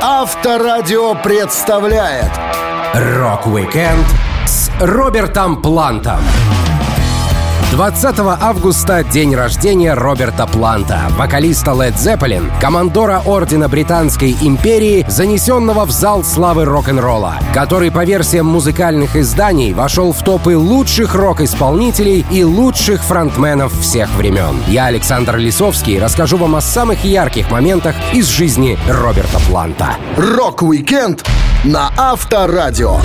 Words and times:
Авторадио 0.00 1.16
представляет 1.24 2.30
Рок-викенд 2.94 4.06
с 4.46 4.70
Робертом 4.80 5.60
Плантом. 5.60 6.20
20 7.70 8.18
августа— 8.40 9.04
день 9.12 9.34
рождения 9.34 9.92
Роберта 9.92 10.46
Планта, 10.46 11.02
вокалиста 11.18 11.72
Led 11.72 11.96
Zeppelin, 11.96 12.50
командора 12.60 13.20
Ордена 13.26 13.68
Британской 13.68 14.34
империи, 14.40 15.04
занесенного 15.06 15.84
в 15.84 15.90
зал 15.90 16.24
славы 16.24 16.64
рок-н-ролла, 16.64 17.34
который 17.52 17.90
по 17.90 18.06
версиям 18.06 18.46
музыкальных 18.46 19.16
изданий 19.16 19.74
вошел 19.74 20.12
в 20.12 20.24
топы 20.24 20.56
лучших 20.56 21.14
рок-исполнителей 21.14 22.24
и 22.30 22.42
лучших 22.42 23.04
фронтменов 23.04 23.78
всех 23.78 24.08
времен. 24.14 24.62
Я, 24.66 24.86
Александр 24.86 25.36
Лисовский, 25.36 26.00
расскажу 26.00 26.38
вам 26.38 26.56
о 26.56 26.62
самых 26.62 27.04
ярких 27.04 27.50
моментах 27.50 27.94
из 28.14 28.28
жизни 28.28 28.78
Роберта 28.88 29.38
Планта. 29.40 29.96
Рок-викенд 30.16 31.22
на 31.64 31.90
Авторадио. 31.98 32.96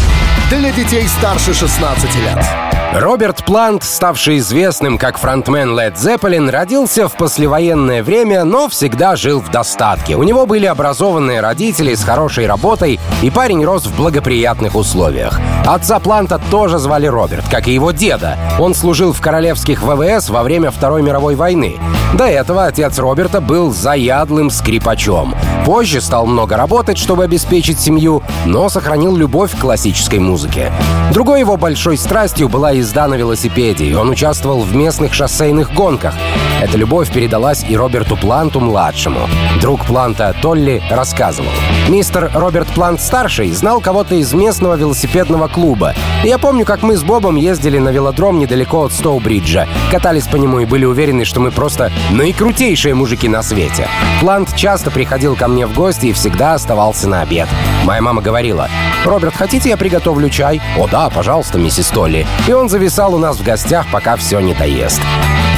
Для 0.49 0.71
детей 0.71 1.05
старше 1.19 1.53
16 1.53 2.15
лет. 2.15 2.62
Роберт 2.93 3.43
Плант, 3.43 3.83
ставший 3.83 4.37
известным 4.37 4.99
как 4.99 5.17
фронтмен 5.17 5.71
Led 5.71 5.95
Zeppelin, 5.95 6.51
родился 6.51 7.07
в 7.07 7.13
послевоенное 7.13 8.03
время, 8.03 8.43
но 8.43 8.69
всегда 8.69 9.15
жил 9.15 9.39
в 9.39 9.49
достатке. 9.49 10.15
У 10.15 10.21
него 10.21 10.45
были 10.45 10.67
образованные 10.67 11.41
родители 11.41 11.95
с 11.95 12.03
хорошей 12.03 12.45
работой, 12.45 12.99
и 13.23 13.31
парень 13.31 13.65
рос 13.65 13.87
в 13.87 13.97
благоприятных 13.97 14.75
условиях. 14.75 15.39
Отца 15.65 15.99
Планта 15.99 16.39
тоже 16.51 16.77
звали 16.77 17.07
Роберт, 17.07 17.49
как 17.49 17.67
и 17.67 17.73
его 17.73 17.89
деда. 17.89 18.37
Он 18.59 18.75
служил 18.75 19.11
в 19.11 19.21
королевских 19.21 19.81
ВВС 19.81 20.29
во 20.29 20.43
время 20.43 20.69
Второй 20.69 21.01
мировой 21.01 21.33
войны. 21.33 21.77
До 22.13 22.25
этого 22.25 22.65
отец 22.65 22.99
Роберта 22.99 23.41
был 23.41 23.73
заядлым 23.73 24.51
скрипачом. 24.51 25.33
Позже 25.65 26.01
стал 26.01 26.25
много 26.25 26.57
работать, 26.57 26.97
чтобы 26.97 27.23
обеспечить 27.23 27.79
семью, 27.79 28.21
но 28.45 28.67
сохранил 28.67 29.15
любовь 29.15 29.55
к 29.55 29.61
классической 29.61 30.19
музыке. 30.19 30.71
Другой 31.13 31.39
его 31.39 31.55
большой 31.55 31.97
страстью 31.97 32.49
была 32.49 32.71
езда 32.71 33.07
на 33.07 33.15
велосипеде, 33.15 33.85
и 33.85 33.93
он 33.93 34.09
участвовал 34.09 34.61
в 34.61 34.75
местных 34.75 35.13
шоссейных 35.13 35.73
гонках. 35.73 36.15
Эта 36.61 36.77
любовь 36.77 37.11
передалась 37.11 37.63
и 37.67 37.77
Роберту 37.77 38.17
Планту-младшему. 38.17 39.29
Друг 39.61 39.85
Планта 39.85 40.35
Толли 40.41 40.83
рассказывал. 40.89 41.51
Мистер 41.89 42.31
Роберт 42.33 42.69
Плант-старший 42.69 43.51
знал 43.51 43.81
кого-то 43.81 44.15
из 44.15 44.33
местного 44.33 44.75
велосипедного 44.75 45.49
клуба. 45.49 45.93
Я 46.23 46.37
помню, 46.37 46.65
как 46.65 46.81
мы 46.81 46.95
с 46.95 47.03
Бобом 47.03 47.35
ездили 47.35 47.77
на 47.77 47.89
велодром 47.89 48.39
недалеко 48.39 48.83
от 48.83 48.93
Стоубриджа. 48.93 49.67
Катались 49.91 50.27
по 50.27 50.37
нему 50.37 50.61
и 50.61 50.65
были 50.65 50.85
уверены, 50.85 51.25
что 51.25 51.41
мы 51.41 51.51
просто 51.51 51.91
наикрутейшие 52.11 52.95
мужики 52.95 53.27
на 53.27 53.43
свете. 53.43 53.89
Плант 54.21 54.55
часто 54.55 54.91
приходил 54.91 55.35
ко 55.35 55.49
мне 55.49 55.67
в 55.67 55.73
гости 55.73 56.07
и 56.07 56.13
всегда 56.13 56.53
оставался 56.53 57.09
на 57.09 57.21
обед. 57.21 57.49
Моя 57.83 58.01
мама 58.01 58.21
говорила, 58.21 58.69
«Роберт, 59.03 59.35
хотите, 59.35 59.69
я 59.69 59.77
приготовлю 59.77 60.29
чай?» 60.29 60.61
«О 60.77 60.87
да, 60.87 61.09
пожалуйста, 61.09 61.57
миссис 61.57 61.87
Толли». 61.87 62.25
И 62.47 62.53
он 62.53 62.69
зависал 62.69 63.13
у 63.13 63.17
нас 63.17 63.37
в 63.37 63.43
гостях, 63.43 63.85
пока 63.91 64.15
все 64.15 64.39
не 64.39 64.53
доест. 64.53 65.01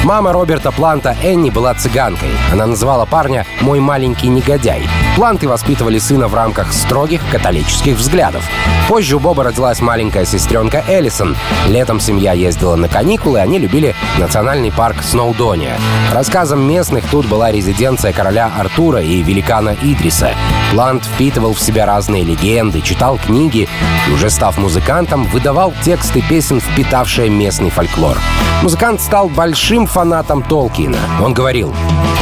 Мама 0.06 0.32
Роберта 0.32 0.70
Планта 0.70 1.16
Энни 1.20 1.50
была 1.50 1.74
цыганкой. 1.74 2.28
Она 2.52 2.66
называла 2.66 3.06
парня 3.06 3.44
«мой 3.60 3.80
маленький 3.80 4.28
негодяй». 4.28 4.88
Планты 5.16 5.48
воспитывали 5.48 5.98
сына 5.98 6.28
в 6.28 6.34
рамках 6.36 6.72
строгих 6.72 7.20
католических 7.32 7.96
взглядов. 7.96 8.44
Позже 8.88 9.16
у 9.16 9.18
Боба 9.18 9.42
родилась 9.42 9.80
маленькая 9.80 10.24
сестренка 10.24 10.84
Эллисон. 10.86 11.34
Летом 11.66 11.98
семья 11.98 12.34
ездила 12.34 12.76
на 12.76 12.88
каникулы, 12.88 13.40
они 13.40 13.58
любили 13.58 13.96
национальный 14.16 14.70
парк 14.70 15.02
Сноудония. 15.02 15.76
Рассказом 16.12 16.60
местных 16.60 17.04
тут 17.10 17.26
была 17.26 17.50
резиденция 17.50 18.12
короля 18.12 18.52
Артура 18.56 19.02
и 19.02 19.22
великана 19.22 19.76
Идриса. 19.82 20.30
Плант 20.70 21.04
впитывал 21.04 21.52
в 21.52 21.60
себя 21.60 21.84
разные 21.84 22.22
легенды, 22.22 22.80
читал 22.80 23.18
книги 23.18 23.68
и, 24.06 24.12
уже 24.12 24.30
став 24.30 24.56
музыкантом, 24.56 25.24
выдавал 25.24 25.74
тексты 25.82 26.22
песен, 26.22 26.60
впитавшие 26.60 27.28
местный 27.28 27.70
фольклор. 27.70 28.18
Музыкант 28.62 29.00
стал 29.00 29.28
большим 29.28 29.86
фанатом 29.96 30.42
Толкина. 30.42 30.98
Он 31.24 31.32
говорил, 31.32 31.72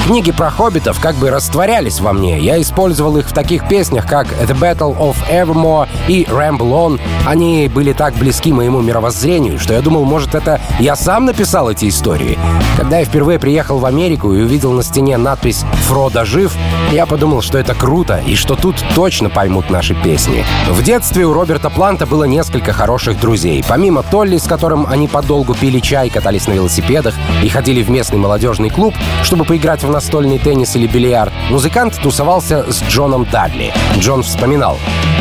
«Книги 0.07 0.31
про 0.31 0.49
хоббитов 0.49 1.01
как 1.01 1.17
бы 1.17 1.31
растворялись 1.31 1.99
во 1.99 2.13
мне. 2.13 2.39
Я 2.39 2.63
использовал 2.63 3.17
их 3.17 3.29
в 3.29 3.33
таких 3.33 3.67
песнях, 3.67 4.07
как 4.07 4.29
«The 4.29 4.57
Battle 4.57 4.97
of 4.97 5.17
Evermore» 5.29 5.89
и 6.07 6.23
«Ramble 6.23 6.71
On». 6.71 7.01
Они 7.27 7.67
были 7.67 7.93
так 7.93 8.15
близки 8.15 8.53
моему 8.53 8.81
мировоззрению, 8.81 9.59
что 9.59 9.75
я 9.75 9.81
думал, 9.81 10.05
может, 10.05 10.37
это 10.37 10.61
я 10.79 10.95
сам 10.95 11.25
написал 11.25 11.69
эти 11.69 11.89
истории. 11.89 12.39
Когда 12.77 12.99
я 12.99 13.05
впервые 13.07 13.41
приехал 13.41 13.79
в 13.79 13.87
Америку 13.87 14.33
и 14.33 14.43
увидел 14.43 14.71
на 14.71 14.85
стене 14.85 15.17
надпись 15.17 15.65
«Фродо 15.89 16.25
жив», 16.25 16.55
я 16.93 17.07
подумал, 17.07 17.43
что 17.43 17.59
это 17.59 17.75
круто 17.75 18.23
и 18.25 18.37
что 18.37 18.55
тут 18.55 18.77
точно 18.95 19.31
поймут 19.31 19.69
наши 19.69 19.95
песни. 19.95 20.45
В 20.69 20.81
детстве 20.85 21.25
у 21.25 21.33
Роберта 21.33 21.71
Планта 21.71 22.07
было 22.07 22.23
несколько 22.23 22.73
хороших 22.73 23.19
друзей. 23.19 23.65
Помимо 23.67 24.05
Толли, 24.05 24.37
с 24.37 24.45
которым 24.45 24.87
они 24.87 25.09
подолгу 25.09 25.55
пили 25.55 25.81
чай, 25.81 26.09
катались 26.09 26.47
на 26.47 26.53
велосипедах 26.53 27.15
и 27.43 27.49
ходили 27.49 27.64
в 27.65 27.91
местный 27.91 28.19
молодежный 28.19 28.69
клуб, 28.69 28.95
чтобы 29.23 29.45
поиграть 29.45 29.83
в 29.83 29.91
настольный 29.91 30.39
теннис 30.39 30.77
или 30.77 30.87
бильярд, 30.87 31.33
музыкант 31.51 31.99
тусовался 32.03 32.71
с 32.71 32.83
Джоном 32.83 33.27
Дадли. 33.31 33.73
Джон 33.99 34.23
вспоминал. 34.23 34.79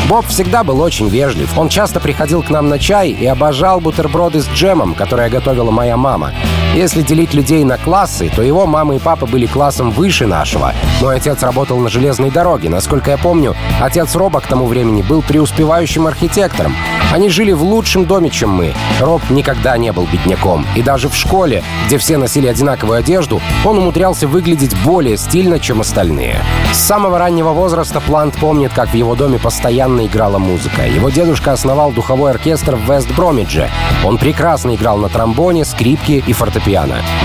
Боб 0.10 0.26
всегда 0.28 0.64
был 0.64 0.82
очень 0.82 1.08
вежлив. 1.08 1.58
Он 1.58 1.70
часто 1.70 2.00
приходил 2.00 2.44
к 2.44 2.50
нам 2.50 2.68
на 2.68 2.78
чай 2.78 3.10
и 3.10 3.26
обожал 3.26 3.80
бутерброды 3.80 4.42
с 4.42 4.50
джемом, 4.50 4.94
которые 4.94 5.30
готовила 5.30 5.72
моя 5.72 5.96
мама. 5.96 6.34
Если 6.74 7.04
делить 7.04 7.36
людей 7.36 7.64
на 7.64 7.78
классы, 7.78 8.32
то 8.36 8.42
его 8.42 8.66
мама 8.66 8.96
и 8.96 9.00
папа 9.00 9.28
были 9.28 9.46
классом 9.46 9.92
выше 9.92 10.26
нашего. 10.26 10.74
Мой 11.02 11.18
отец 11.18 11.44
работал 11.44 11.78
на 11.78 11.88
железной 11.88 12.32
дороге. 12.32 12.68
Насколько 12.68 13.12
я 13.12 13.18
помню, 13.18 13.56
отец 13.80 14.16
Роба 14.16 14.42
к 14.42 14.48
тому 14.48 14.66
времени 14.66 15.04
был 15.04 15.22
преуспевающим 15.22 16.08
архитектором. 16.08 16.76
Они 17.12 17.30
жили 17.30 17.52
в 17.52 17.62
лучшем 17.62 18.06
доме, 18.06 18.32
чем 18.32 18.50
мы. 18.50 18.74
Роб 19.00 19.22
никогда 19.30 19.78
не 19.78 19.92
был 19.92 20.08
бедняком. 20.12 20.66
И 20.76 20.82
даже 20.82 21.10
в 21.10 21.16
школе, 21.16 21.64
где 21.86 22.00
все 22.00 22.18
носили 22.18 22.48
одинаковую 22.48 22.98
одежду, 22.98 23.40
он 23.64 23.78
умудрялся 23.78 24.28
выглядеть 24.28 24.76
более 24.84 25.18
стильно, 25.18 25.60
чем 25.60 25.80
остальные. 25.80 26.42
С 26.72 26.78
самого 26.78 27.20
раннего 27.20 27.52
возраста 27.52 28.02
Плант 28.02 28.36
помнит, 28.38 28.74
как 28.74 28.90
в 28.90 28.96
его 28.96 29.14
доме 29.14 29.38
постоянно 29.38 30.08
играла 30.08 30.40
музыка. 30.40 30.88
Его 30.88 31.12
дедушка 31.12 31.52
основал 31.52 31.92
духовой 31.92 32.32
оркестр 32.32 32.78
в 32.78 32.90
Вест-Бромидже. 32.90 33.70
Он 34.04 34.18
прекрасно 34.18 34.74
играл 34.74 34.98
на 34.98 35.08
тромбоне, 35.08 35.66
скрипке 35.66 36.18
и 36.18 36.34
фортепиано. 36.34 36.63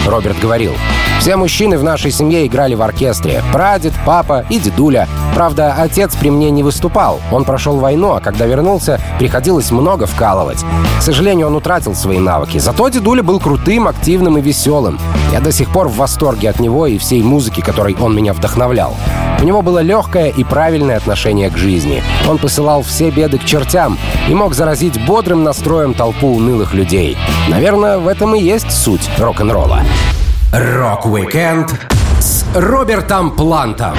Роберт 0.06 0.38
говорил, 0.40 0.72
«Все 1.20 1.36
мужчины 1.36 1.78
в 1.78 1.84
нашей 1.84 2.10
семье 2.10 2.46
играли 2.46 2.74
в 2.74 2.82
оркестре. 2.82 3.42
Прадед, 3.52 3.92
папа 4.04 4.44
и 4.48 4.58
дедуля. 4.58 5.08
Правда, 5.34 5.74
отец 5.78 6.16
при 6.16 6.30
мне 6.30 6.50
не 6.50 6.62
выступал. 6.62 7.20
Он 7.30 7.44
прошел 7.44 7.76
войну, 7.76 8.14
а 8.14 8.20
когда 8.20 8.46
вернулся, 8.46 9.00
приходилось 9.18 9.70
много 9.70 10.06
вкалывать. 10.06 10.64
К 10.98 11.02
сожалению, 11.02 11.46
он 11.46 11.56
утратил 11.56 11.94
свои 11.94 12.18
навыки. 12.18 12.58
Зато 12.58 12.88
дедуля 12.88 13.22
был 13.22 13.38
крутым, 13.38 13.86
активным 13.86 14.38
и 14.38 14.40
веселым. 14.40 14.98
Я 15.32 15.40
до 15.40 15.52
сих 15.52 15.70
пор 15.70 15.88
в 15.88 15.96
восторге 15.96 16.50
от 16.50 16.58
него 16.58 16.86
и 16.86 16.98
всей 16.98 17.22
музыки, 17.22 17.60
которой 17.60 17.96
он 18.00 18.16
меня 18.16 18.32
вдохновлял. 18.32 18.96
У 19.40 19.44
него 19.44 19.62
было 19.62 19.78
легкое 19.78 20.30
и 20.30 20.42
правильное 20.42 20.96
отношение 20.96 21.50
к 21.50 21.56
жизни. 21.56 22.02
Он 22.28 22.38
посылал 22.38 22.82
все 22.82 23.10
беды 23.10 23.38
к 23.38 23.44
чертям 23.44 23.96
и 24.28 24.34
мог 24.34 24.54
заразить 24.54 25.00
бодрым 25.06 25.44
настроем 25.44 25.94
толпу 25.94 26.34
унылых 26.34 26.74
людей. 26.74 27.16
Наверное, 27.48 27.98
в 27.98 28.08
этом 28.08 28.34
и 28.34 28.40
есть 28.40 28.72
суть 28.72 29.08
рок-н-ролла. 29.28 29.82
Рок-викенд 30.52 31.70
с 32.18 32.46
Робертом 32.54 33.30
Плантом 33.30 33.94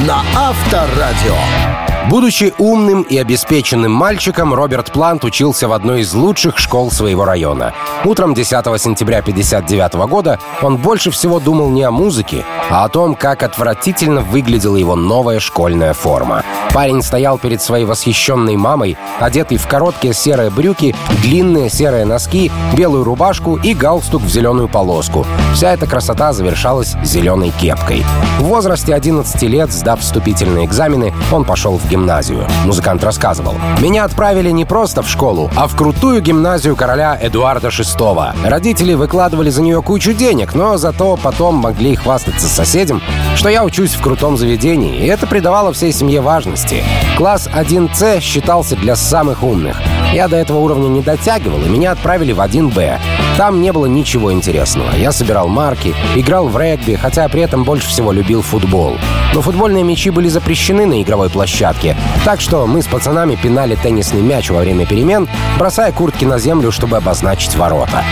на 0.00 0.20
Авторадио. 0.34 1.91
Будучи 2.10 2.52
умным 2.58 3.02
и 3.02 3.16
обеспеченным 3.16 3.92
мальчиком, 3.92 4.52
Роберт 4.52 4.92
Плант 4.92 5.24
учился 5.24 5.68
в 5.68 5.72
одной 5.72 6.00
из 6.00 6.12
лучших 6.14 6.58
школ 6.58 6.90
своего 6.90 7.24
района. 7.24 7.74
Утром 8.04 8.34
10 8.34 8.50
сентября 8.80 9.18
1959 9.18 10.08
года 10.08 10.38
он 10.62 10.76
больше 10.78 11.10
всего 11.10 11.38
думал 11.38 11.70
не 11.70 11.84
о 11.84 11.90
музыке, 11.90 12.44
а 12.70 12.84
о 12.84 12.88
том, 12.88 13.14
как 13.14 13.42
отвратительно 13.42 14.20
выглядела 14.20 14.76
его 14.76 14.96
новая 14.96 15.38
школьная 15.38 15.94
форма. 15.94 16.42
Парень 16.72 17.02
стоял 17.02 17.38
перед 17.38 17.62
своей 17.62 17.84
восхищенной 17.84 18.56
мамой, 18.56 18.96
одетый 19.20 19.58
в 19.58 19.66
короткие 19.66 20.14
серые 20.14 20.50
брюки, 20.50 20.96
длинные 21.22 21.70
серые 21.70 22.04
носки, 22.04 22.50
белую 22.74 23.04
рубашку 23.04 23.56
и 23.56 23.74
галстук 23.74 24.22
в 24.22 24.28
зеленую 24.28 24.68
полоску. 24.68 25.26
Вся 25.54 25.72
эта 25.72 25.86
красота 25.86 26.32
завершалась 26.32 26.94
зеленой 27.04 27.52
кепкой. 27.60 28.04
В 28.38 28.44
возрасте 28.44 28.94
11 28.94 29.42
лет, 29.42 29.70
сдав 29.70 30.00
вступительные 30.00 30.64
экзамены, 30.64 31.12
он 31.30 31.44
пошел 31.44 31.78
в 31.78 31.91
гимназию. 31.92 32.46
Музыкант 32.64 33.04
рассказывал. 33.04 33.54
«Меня 33.80 34.04
отправили 34.04 34.50
не 34.50 34.64
просто 34.64 35.02
в 35.02 35.08
школу, 35.08 35.50
а 35.56 35.66
в 35.66 35.76
крутую 35.76 36.22
гимназию 36.22 36.74
короля 36.74 37.18
Эдуарда 37.20 37.68
VI. 37.68 38.32
Родители 38.48 38.94
выкладывали 38.94 39.50
за 39.50 39.60
нее 39.60 39.82
кучу 39.82 40.14
денег, 40.14 40.54
но 40.54 40.78
зато 40.78 41.18
потом 41.22 41.56
могли 41.56 41.94
хвастаться 41.94 42.46
соседям, 42.48 43.02
что 43.36 43.50
я 43.50 43.62
учусь 43.62 43.94
в 43.94 44.00
крутом 44.00 44.38
заведении, 44.38 45.04
и 45.04 45.06
это 45.06 45.26
придавало 45.26 45.74
всей 45.74 45.92
семье 45.92 46.22
важности. 46.22 46.82
Класс 47.18 47.46
1С 47.54 48.20
считался 48.20 48.74
для 48.74 48.96
самых 48.96 49.42
умных. 49.42 49.76
Я 50.12 50.28
до 50.28 50.36
этого 50.36 50.58
уровня 50.58 50.88
не 50.88 51.00
дотягивал, 51.00 51.62
и 51.64 51.68
меня 51.68 51.92
отправили 51.92 52.32
в 52.32 52.40
1Б. 52.40 52.98
Там 53.38 53.62
не 53.62 53.72
было 53.72 53.86
ничего 53.86 54.30
интересного. 54.30 54.94
Я 54.94 55.10
собирал 55.10 55.48
марки, 55.48 55.94
играл 56.14 56.48
в 56.48 56.58
регби, 56.58 56.96
хотя 56.96 57.26
при 57.30 57.40
этом 57.40 57.64
больше 57.64 57.88
всего 57.88 58.12
любил 58.12 58.42
футбол. 58.42 58.98
Но 59.34 59.40
футбольные 59.40 59.84
мячи 59.84 60.10
были 60.10 60.28
запрещены 60.28 60.84
на 60.84 61.00
игровой 61.00 61.30
площадке, 61.30 61.96
так 62.26 62.42
что 62.42 62.66
мы 62.66 62.82
с 62.82 62.86
пацанами 62.86 63.36
пинали 63.36 63.74
теннисный 63.74 64.20
мяч 64.20 64.50
во 64.50 64.60
время 64.60 64.84
перемен, 64.84 65.28
бросая 65.58 65.92
куртки 65.92 66.26
на 66.26 66.38
землю, 66.38 66.70
чтобы 66.70 66.98
обозначить 66.98 67.56
ворота. 67.56 68.04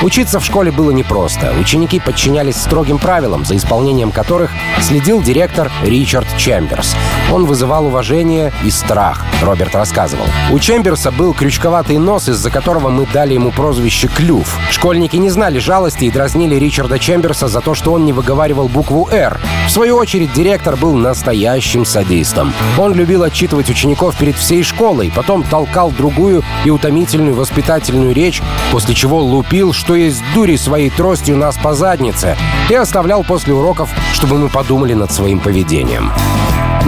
Учиться 0.00 0.38
в 0.38 0.44
школе 0.44 0.70
было 0.70 0.92
непросто. 0.92 1.52
Ученики 1.60 1.98
подчинялись 1.98 2.54
строгим 2.56 2.98
правилам, 2.98 3.44
за 3.44 3.56
исполнением 3.56 4.12
которых 4.12 4.52
следил 4.80 5.20
директор 5.20 5.72
Ричард 5.82 6.28
Чемберс. 6.36 6.94
Он 7.32 7.46
вызывал 7.46 7.86
уважение 7.86 8.52
и 8.64 8.70
страх, 8.70 9.24
Роберт 9.42 9.74
рассказывал. 9.74 10.26
У 10.52 10.58
Чемберса 10.60 11.10
был 11.10 11.34
крючковатый 11.34 11.98
нос, 11.98 12.28
из-за 12.28 12.48
которого 12.48 12.90
мы 12.90 13.06
дали 13.12 13.34
ему 13.34 13.50
прозвище 13.50 14.06
«Клюв». 14.06 14.56
Школьники 14.70 15.16
не 15.16 15.30
знали 15.30 15.58
жалости 15.58 16.04
и 16.04 16.10
дразнили 16.12 16.54
Ричарда 16.54 17.00
Чемберса 17.00 17.48
за 17.48 17.60
то, 17.60 17.74
что 17.74 17.92
он 17.92 18.04
не 18.04 18.12
выговаривал 18.12 18.68
букву 18.68 19.08
«Р». 19.10 19.40
В 19.66 19.70
свою 19.70 19.96
очередь, 19.96 20.32
директор 20.32 20.76
был 20.76 20.94
настоящим 20.94 21.84
садистом. 21.84 22.54
Он 22.78 22.94
любил 22.94 23.24
отчитывать 23.24 23.68
учеников 23.68 24.16
перед 24.16 24.36
всей 24.36 24.62
школой, 24.62 25.12
потом 25.14 25.42
толкал 25.42 25.90
другую 25.90 26.42
и 26.64 26.70
утомительную 26.70 27.34
воспитательную 27.34 28.14
речь, 28.14 28.40
после 28.70 28.94
чего 28.94 29.20
лупил, 29.20 29.72
что 29.72 29.87
есть 29.94 30.22
дури 30.34 30.56
своей 30.56 30.90
тростью 30.90 31.36
нас 31.36 31.56
по 31.56 31.74
заднице, 31.74 32.36
и 32.70 32.74
оставлял 32.74 33.24
после 33.24 33.54
уроков, 33.54 33.90
чтобы 34.12 34.38
мы 34.38 34.48
подумали 34.48 34.94
над 34.94 35.12
своим 35.12 35.40
поведением. 35.40 36.10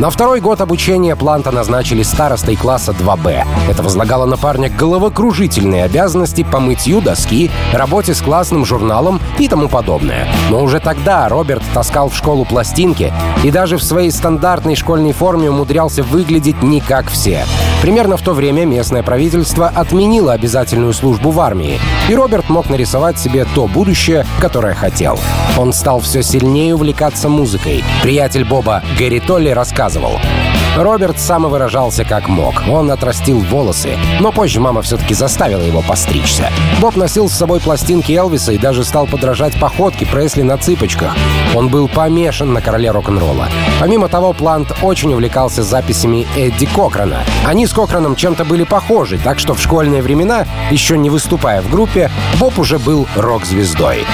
На 0.00 0.08
второй 0.08 0.40
год 0.40 0.62
обучения 0.62 1.14
Планта 1.14 1.50
назначили 1.50 2.02
старостой 2.02 2.56
класса 2.56 2.92
2Б. 2.92 3.44
Это 3.68 3.82
возлагало 3.82 4.24
на 4.24 4.38
парня 4.38 4.70
головокружительные 4.70 5.84
обязанности 5.84 6.42
по 6.42 6.58
мытью 6.58 7.02
доски, 7.02 7.50
работе 7.74 8.14
с 8.14 8.22
классным 8.22 8.64
журналом 8.64 9.20
и 9.38 9.46
тому 9.46 9.68
подобное. 9.68 10.26
Но 10.48 10.62
уже 10.62 10.80
тогда 10.80 11.28
Роберт 11.28 11.62
таскал 11.74 12.08
в 12.08 12.16
школу 12.16 12.46
пластинки 12.46 13.12
и 13.44 13.50
даже 13.50 13.76
в 13.76 13.82
своей 13.82 14.10
стандартной 14.10 14.74
школьной 14.74 15.12
форме 15.12 15.50
умудрялся 15.50 16.02
выглядеть 16.02 16.62
не 16.62 16.80
как 16.80 17.10
все. 17.10 17.44
Примерно 17.82 18.16
в 18.16 18.22
то 18.22 18.32
время 18.32 18.64
местное 18.64 19.02
правительство 19.02 19.68
отменило 19.68 20.32
обязательную 20.32 20.94
службу 20.94 21.30
в 21.30 21.38
армии, 21.40 21.78
и 22.08 22.14
Роберт 22.14 22.48
мог 22.48 22.70
нарисовать 22.70 23.18
себе 23.18 23.46
то 23.54 23.66
будущее, 23.66 24.24
которое 24.40 24.74
хотел. 24.74 25.18
Он 25.58 25.74
стал 25.74 26.00
все 26.00 26.22
сильнее 26.22 26.74
увлекаться 26.74 27.28
музыкой. 27.28 27.84
Приятель 28.02 28.44
Боба 28.44 28.82
Гэри 28.98 29.20
Толли 29.20 29.50
рассказывал, 29.50 29.89
рассказывал. 29.90 30.59
Роберт 30.76 31.18
самовыражался 31.18 32.04
как 32.04 32.28
мог. 32.28 32.62
Он 32.68 32.90
отрастил 32.90 33.40
волосы, 33.40 33.98
но 34.20 34.32
позже 34.32 34.60
мама 34.60 34.82
все-таки 34.82 35.14
заставила 35.14 35.62
его 35.62 35.82
постричься. 35.82 36.50
Боб 36.80 36.96
носил 36.96 37.28
с 37.28 37.34
собой 37.34 37.60
пластинки 37.60 38.12
Элвиса 38.12 38.52
и 38.52 38.58
даже 38.58 38.84
стал 38.84 39.06
подражать 39.06 39.58
походке 39.58 40.06
Пресли 40.06 40.42
на 40.42 40.56
цыпочках. 40.58 41.14
Он 41.54 41.68
был 41.68 41.88
помешан 41.88 42.52
на 42.52 42.60
короле 42.60 42.90
рок-н-ролла. 42.90 43.48
Помимо 43.80 44.08
того, 44.08 44.32
Плант 44.32 44.72
очень 44.82 45.12
увлекался 45.12 45.62
записями 45.62 46.26
Эдди 46.36 46.66
Кокрана. 46.66 47.24
Они 47.46 47.66
с 47.66 47.72
Кокраном 47.72 48.14
чем-то 48.16 48.44
были 48.44 48.62
похожи, 48.64 49.18
так 49.18 49.38
что 49.38 49.54
в 49.54 49.60
школьные 49.60 50.02
времена, 50.02 50.46
еще 50.70 50.96
не 50.96 51.10
выступая 51.10 51.62
в 51.62 51.70
группе, 51.70 52.10
Боб 52.38 52.58
уже 52.58 52.78
был 52.78 53.06
рок-звездой. 53.16 54.06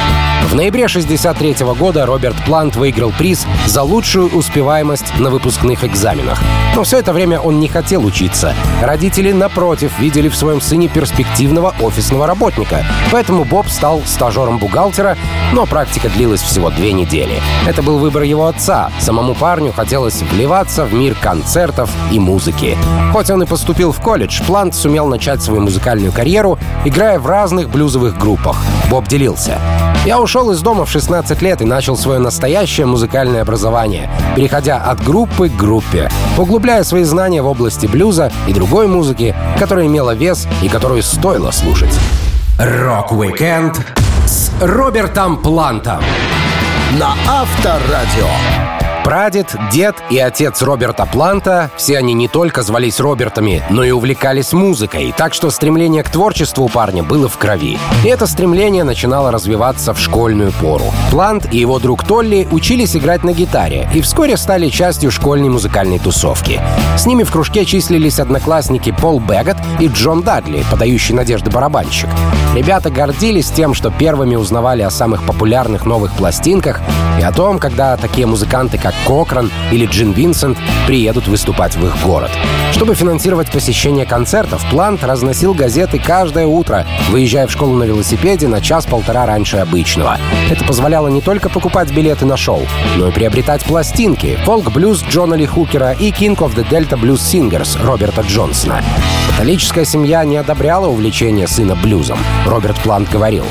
В 0.51 0.55
ноябре 0.55 0.89
63 0.89 1.57
года 1.79 2.07
Роберт 2.07 2.37
Плант 2.45 2.77
выиграл 2.77 3.13
приз 3.17 3.47
за 3.67 3.83
лучшую 3.83 4.29
успеваемость 4.29 5.19
на 5.19 5.31
выпускных 5.31 5.85
экзаменах. 5.85 6.41
Но 6.77 6.83
все 6.83 6.99
это 6.99 7.15
время 7.15 7.41
он 7.41 7.59
не 7.59 7.69
хотел 7.69 8.05
учиться. 8.05 8.55
Родители, 8.83 9.33
напротив, 9.33 9.99
видели 9.99 10.29
в 10.29 10.37
своем 10.37 10.61
сыне 10.61 10.89
перспективного 10.89 11.75
офисного 11.81 12.27
работника. 12.27 12.85
Поэтому 13.11 13.45
Боб 13.45 13.69
стал 13.69 14.03
стажером 14.05 14.59
бухгалтера, 14.59 15.17
но 15.53 15.65
практика 15.65 16.11
длилась 16.11 16.43
всего 16.43 16.69
две 16.69 16.93
недели. 16.93 17.41
Это 17.67 17.83
был 17.83 17.99
выбор 17.99 18.25
его 18.25 18.47
отца. 18.47 18.91
Самому 19.01 19.35
парню 19.35 19.73
хотелось 19.73 20.21
вливаться 20.21 20.85
в 20.85 20.93
мир 20.93 21.15
концертов 21.15 21.91
и 22.11 22.19
музыки. 22.19 22.77
Хоть 23.11 23.31
он 23.31 23.43
и 23.43 23.47
поступил 23.47 23.93
в 23.93 24.01
колледж, 24.03 24.43
Плант 24.47 24.75
сумел 24.75 25.07
начать 25.07 25.43
свою 25.43 25.63
музыкальную 25.63 26.13
карьеру, 26.13 26.59
играя 26.85 27.19
в 27.19 27.27
разных 27.27 27.71
блюзовых 27.71 28.19
группах. 28.19 28.63
Боб 28.91 29.09
делился. 29.09 29.59
Я 30.07 30.21
ушел 30.21 30.53
из 30.53 30.63
дома 30.63 30.85
в 30.85 30.91
16 30.91 31.43
лет 31.43 31.61
и 31.61 31.65
начал 31.65 31.97
свое 31.97 32.21
настоящее 32.21 32.87
музыкальное 32.87 33.43
образование, 33.43 34.09
переходя 34.37 34.77
от 34.77 35.03
группы 35.03 35.49
к 35.49 35.57
группе, 35.57 36.09
углубляя 36.39 36.85
свои 36.85 37.03
знания 37.03 37.43
в 37.43 37.47
области 37.49 37.87
блюза 37.87 38.31
и 38.47 38.53
другой 38.53 38.87
музыки, 38.87 39.35
которая 39.59 39.89
имела 39.89 40.15
вес 40.15 40.47
и 40.63 40.69
которую 40.69 41.03
стоило 41.03 41.51
слушать. 41.51 41.93
Рок-викенд 42.57 43.85
с 44.27 44.53
Робертом 44.61 45.39
Плантом 45.39 46.01
на 47.01 47.13
Авторадио. 47.29 48.66
Прадед, 49.07 49.55
дед 49.71 49.95
и 50.11 50.19
отец 50.19 50.63
Роберта 50.63 51.07
Планта, 51.07 51.71
все 51.77 51.97
они 51.97 52.13
не 52.13 52.27
только 52.27 52.63
звались 52.63 52.99
Робертами, 52.99 53.63
но 53.71 53.85
и 53.85 53.93
увлекались 53.93 54.53
музыкой, 54.53 55.15
так 55.17 55.33
что 55.33 55.51
стремление 55.51 56.03
к 56.03 56.11
творчеству 56.11 56.65
у 56.65 56.69
парня 56.69 57.05
было 57.05 57.29
в 57.29 57.39
крови. 57.39 57.79
И 58.05 58.09
это 58.09 58.27
стремление 58.27 58.83
начинало 58.83 59.31
развиваться 59.31 59.95
в 59.95 60.01
школьную 60.01 60.51
пору. 60.51 60.87
Плант 61.13 61.47
и 61.55 61.59
его 61.59 61.79
друг 61.79 62.03
Толли 62.03 62.49
учились 62.51 62.97
играть 62.97 63.23
на 63.23 63.33
гитаре 63.33 63.89
и 63.95 64.01
вскоре 64.01 64.37
стали 64.37 64.71
частью 64.71 65.13
школьной 65.13 65.51
музыкальной 65.51 66.01
тусовки. 66.01 66.61
С 66.99 67.07
ними 67.07 67.23
в 67.23 67.31
кружке 67.31 67.65
числились 67.65 68.19
одноклассники 68.19 68.91
Пол 68.91 69.21
Бэггет 69.21 69.57
и 69.79 69.87
Джон 69.87 70.23
Дадли, 70.23 70.65
подающий 70.69 71.15
надежды 71.15 71.49
барабанщик. 71.53 72.09
Ребята 72.57 72.89
гордились 72.89 73.51
тем, 73.51 73.75
что 73.75 73.91
первыми 73.91 74.35
узнавали 74.35 74.81
о 74.81 74.89
самых 74.89 75.27
популярных 75.27 75.85
новых 75.85 76.15
пластинках 76.15 76.81
и 77.21 77.23
о 77.23 77.31
том, 77.31 77.59
когда 77.59 77.99
такие 77.99 78.27
музыканты, 78.27 78.79
как 78.79 78.95
Кокран 79.07 79.51
или 79.71 79.85
Джин 79.85 80.13
Винсент 80.13 80.57
приедут 80.87 81.29
выступать 81.29 81.77
в 81.77 81.85
их 81.85 81.95
город. 82.03 82.31
Чтобы 82.73 82.95
финансировать 82.95 83.51
посещение 83.51 84.07
концертов, 84.07 84.65
Плант 84.71 85.05
разносил 85.05 85.53
газеты 85.53 85.99
каждое 85.99 86.47
утро, 86.47 86.87
выезжая 87.11 87.47
в 87.47 87.53
школу 87.53 87.77
на 87.77 87.85
велосипеде 87.85 88.49
на 88.49 88.63
час-полтора 88.63 89.27
раньше 89.27 89.59
обычного. 89.59 90.17
Это 90.51 90.65
позволяло 90.65 91.09
не 91.09 91.21
только 91.21 91.51
покупать 91.51 91.93
билеты 91.93 92.25
на 92.25 92.39
шоу, 92.39 92.63
но 92.97 93.09
и 93.09 93.13
приобретать 93.13 93.65
пластинки, 93.65 94.39
фолк-блюз 94.47 95.05
Джона 95.11 95.35
Ли 95.35 95.45
Хукера 95.45 95.93
и 95.93 96.11
King 96.11 96.37
of 96.39 96.57
the 96.57 96.67
Delta 96.67 96.99
Blues 96.99 97.17
Singers 97.17 97.77
Роберта 97.85 98.23
Джонсона. 98.23 98.81
Католическая 99.37 99.85
семья 99.85 100.25
не 100.25 100.39
одобряла 100.39 100.87
увлечение 100.87 101.47
сына 101.47 101.77
блюзом, 101.77 102.19
Роберт 102.47 102.81
Плант 102.81 103.11
говорил. 103.11 103.45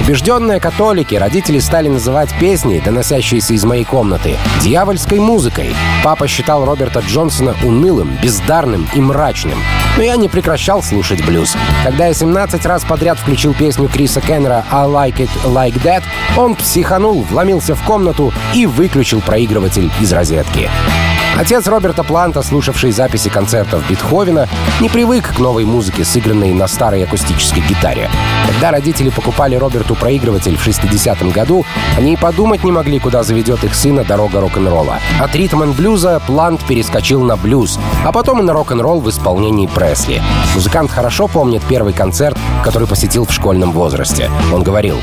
Убежденные 0.00 0.60
католики, 0.60 1.16
родители 1.16 1.58
стали 1.58 1.88
называть 1.88 2.28
песни, 2.38 2.78
доносящиеся 2.78 3.52
из 3.54 3.64
моей 3.64 3.82
комнаты, 3.82 4.36
дьявольской 4.62 5.18
музыкой. 5.18 5.74
Папа 6.04 6.28
считал 6.28 6.64
Роберта 6.64 7.00
Джонсона 7.00 7.56
унылым, 7.64 8.16
бездарным 8.22 8.88
и 8.94 9.00
мрачным. 9.00 9.58
Но 9.96 10.04
я 10.04 10.14
не 10.14 10.28
прекращал 10.28 10.84
слушать 10.84 11.24
блюз. 11.26 11.56
Когда 11.82 12.06
я 12.06 12.14
17 12.14 12.64
раз 12.64 12.84
подряд 12.84 13.18
включил 13.18 13.54
песню 13.54 13.88
Криса 13.88 14.20
Кеннера 14.20 14.64
«I 14.70 14.86
Like 14.86 15.16
It 15.16 15.30
Like 15.46 15.82
That», 15.82 16.04
он 16.36 16.54
психанул, 16.54 17.22
вломился 17.22 17.74
в 17.74 17.82
комнату 17.82 18.32
и 18.54 18.66
выключил 18.66 19.20
проигрыватель 19.20 19.90
из 20.00 20.12
розетки. 20.12 20.70
Отец 21.36 21.66
Роберта 21.66 22.04
Планта, 22.04 22.42
слушавший 22.42 22.92
записи 22.92 23.28
концертов 23.28 23.82
Бетховена, 23.90 24.46
не 24.80 24.88
привык 24.88 25.34
к 25.34 25.40
новой 25.40 25.64
музыке, 25.64 26.04
сыгранной 26.04 26.52
на 26.52 26.68
старой 26.68 27.02
акустической 27.02 27.60
гитаре. 27.68 28.08
Когда 28.46 28.70
родители 28.70 29.10
покупали 29.10 29.56
Роберту 29.56 29.96
проигрыватель 29.96 30.56
в 30.56 30.64
60-м 30.64 31.32
году, 31.32 31.64
они 31.98 32.12
и 32.12 32.16
подумать 32.16 32.62
не 32.62 32.70
могли, 32.70 33.00
куда 33.00 33.24
заведет 33.24 33.64
их 33.64 33.74
сына 33.74 34.04
дорога 34.04 34.40
рок-н-ролла. 34.40 35.00
От 35.20 35.34
ритм 35.34 35.72
блюза 35.72 36.22
Плант 36.24 36.64
перескочил 36.64 37.20
на 37.22 37.36
блюз, 37.36 37.80
а 38.04 38.12
потом 38.12 38.38
и 38.40 38.42
на 38.44 38.52
рок-н-ролл 38.52 39.00
в 39.00 39.10
исполнении 39.10 39.66
Пресли. 39.66 40.22
Музыкант 40.54 40.92
хорошо 40.92 41.26
помнит 41.26 41.62
первый 41.68 41.94
концерт, 41.94 42.38
который 42.62 42.86
посетил 42.86 43.26
в 43.26 43.32
школьном 43.32 43.72
возрасте. 43.72 44.30
Он 44.52 44.62
говорил, 44.62 44.98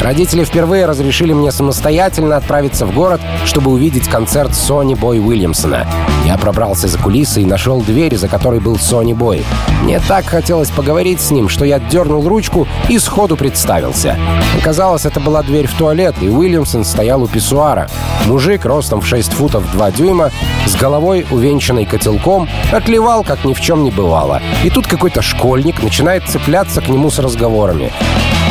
«Родители 0.00 0.44
впервые 0.44 0.86
разрешили 0.86 1.32
мне 1.32 1.50
самостоятельно 1.50 2.36
отправиться 2.36 2.86
в 2.86 2.94
город, 2.94 3.20
чтобы 3.44 3.72
увидеть 3.72 4.08
концерт 4.08 4.54
Сони 4.54 4.94
Бой 4.94 5.18
Уильямс 5.18 5.63
Джексона. 5.64 5.86
Я 6.24 6.36
пробрался 6.36 6.88
за 6.88 6.98
кулисы 6.98 7.42
и 7.42 7.46
нашел 7.46 7.80
дверь, 7.80 8.16
за 8.16 8.28
которой 8.28 8.60
был 8.60 8.78
Сони 8.78 9.12
Бой. 9.12 9.44
Мне 9.82 10.00
так 10.00 10.26
хотелось 10.26 10.70
поговорить 10.70 11.20
с 11.20 11.30
ним, 11.30 11.48
что 11.48 11.64
я 11.64 11.78
дернул 11.78 12.26
ручку 12.28 12.66
и 12.88 12.98
сходу 12.98 13.36
представился. 13.36 14.16
Оказалось, 14.58 15.06
это 15.06 15.20
была 15.20 15.42
дверь 15.42 15.66
в 15.66 15.74
туалет, 15.74 16.14
и 16.20 16.28
Уильямсон 16.28 16.84
стоял 16.84 17.22
у 17.22 17.28
писсуара. 17.28 17.88
Мужик 18.26 18.64
ростом 18.64 19.00
в 19.00 19.06
6 19.06 19.32
футов 19.32 19.70
2 19.72 19.90
дюйма, 19.92 20.30
с 20.66 20.76
головой 20.76 21.26
увенчанной 21.30 21.84
котелком, 21.84 22.48
отливал, 22.72 23.22
как 23.22 23.44
ни 23.44 23.54
в 23.54 23.60
чем 23.60 23.84
не 23.84 23.90
бывало. 23.90 24.40
И 24.64 24.70
тут 24.70 24.86
какой-то 24.86 25.22
школьник 25.22 25.82
начинает 25.82 26.24
цепляться 26.28 26.80
к 26.80 26.88
нему 26.88 27.10
с 27.10 27.18
разговорами. 27.18 27.92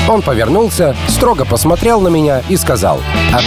Он 0.08 0.22
повернулся, 0.22 0.96
строго 1.08 1.46
посмотрел 1.46 2.02
на 2.02 2.10
меня 2.10 2.42
и 2.50 2.58
сказал 2.58 3.00
«А 3.34 3.40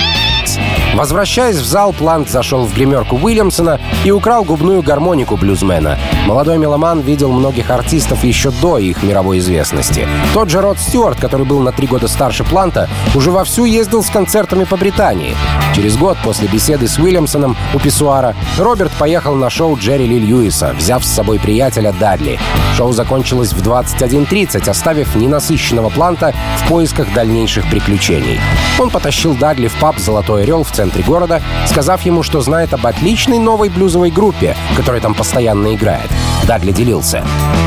Возвращаясь 0.94 1.56
в 1.56 1.64
зал, 1.64 1.92
Плант 1.92 2.30
зашел 2.30 2.64
в 2.64 2.74
гримерку 2.74 3.16
Уильямсона 3.16 3.80
и 4.04 4.10
украл 4.10 4.44
губную 4.44 4.82
гармонику 4.82 5.36
блюзмена. 5.36 5.98
Молодой 6.26 6.58
меломан 6.58 7.00
видел 7.00 7.32
многих 7.32 7.70
артистов 7.70 8.24
еще 8.24 8.50
до 8.50 8.78
их 8.78 9.02
мировой 9.02 9.38
известности. 9.38 10.08
Тот 10.32 10.50
же 10.50 10.60
Род 10.60 10.78
Стюарт, 10.78 11.20
который 11.20 11.46
был 11.46 11.60
на 11.60 11.72
три 11.72 11.86
года 11.86 12.08
старше 12.08 12.44
Планта, 12.44 12.88
уже 13.14 13.30
вовсю 13.30 13.64
ездил 13.64 14.02
с 14.02 14.10
концертами 14.10 14.64
по 14.64 14.76
Британии. 14.76 15.36
Через 15.74 15.96
год 15.96 16.16
после 16.24 16.48
беседы 16.48 16.88
с 16.88 16.98
Уильямсоном 16.98 17.56
у 17.74 17.78
писсуара 17.78 18.34
Роберт 18.58 18.92
поехал 18.92 19.34
на 19.34 19.50
шоу 19.50 19.76
Джерри 19.76 20.06
Ли 20.06 20.18
Льюиса, 20.18 20.74
взяв 20.76 21.04
с 21.04 21.12
собой 21.12 21.38
приятеля 21.38 21.92
Дадли. 21.92 22.38
Шоу 22.76 22.92
закончилось 22.92 23.52
в 23.52 23.62
21.30, 23.62 24.68
оставив 24.68 25.14
ненасыщенного 25.14 25.90
Планта 25.90 26.34
в 26.62 26.68
поисках 26.68 27.12
дальнейших 27.12 27.68
приключений. 27.70 28.40
Он 28.78 28.90
потащил 28.90 29.34
Дадли 29.34 29.68
в 29.68 29.74
паб 29.78 29.98
«Золотой 29.98 30.42
орел» 30.42 30.64
в 30.64 30.72
центре 30.76 31.02
города, 31.02 31.40
сказав 31.66 32.02
ему, 32.02 32.22
что 32.22 32.40
знает 32.42 32.74
об 32.74 32.86
отличной 32.86 33.38
новой 33.38 33.70
блюзовой 33.70 34.10
группе, 34.10 34.54
которая 34.76 35.00
там 35.00 35.14
постоянно 35.14 35.74
играет. 35.74 36.10
Дадли 36.46 36.70
делился. 36.70 37.24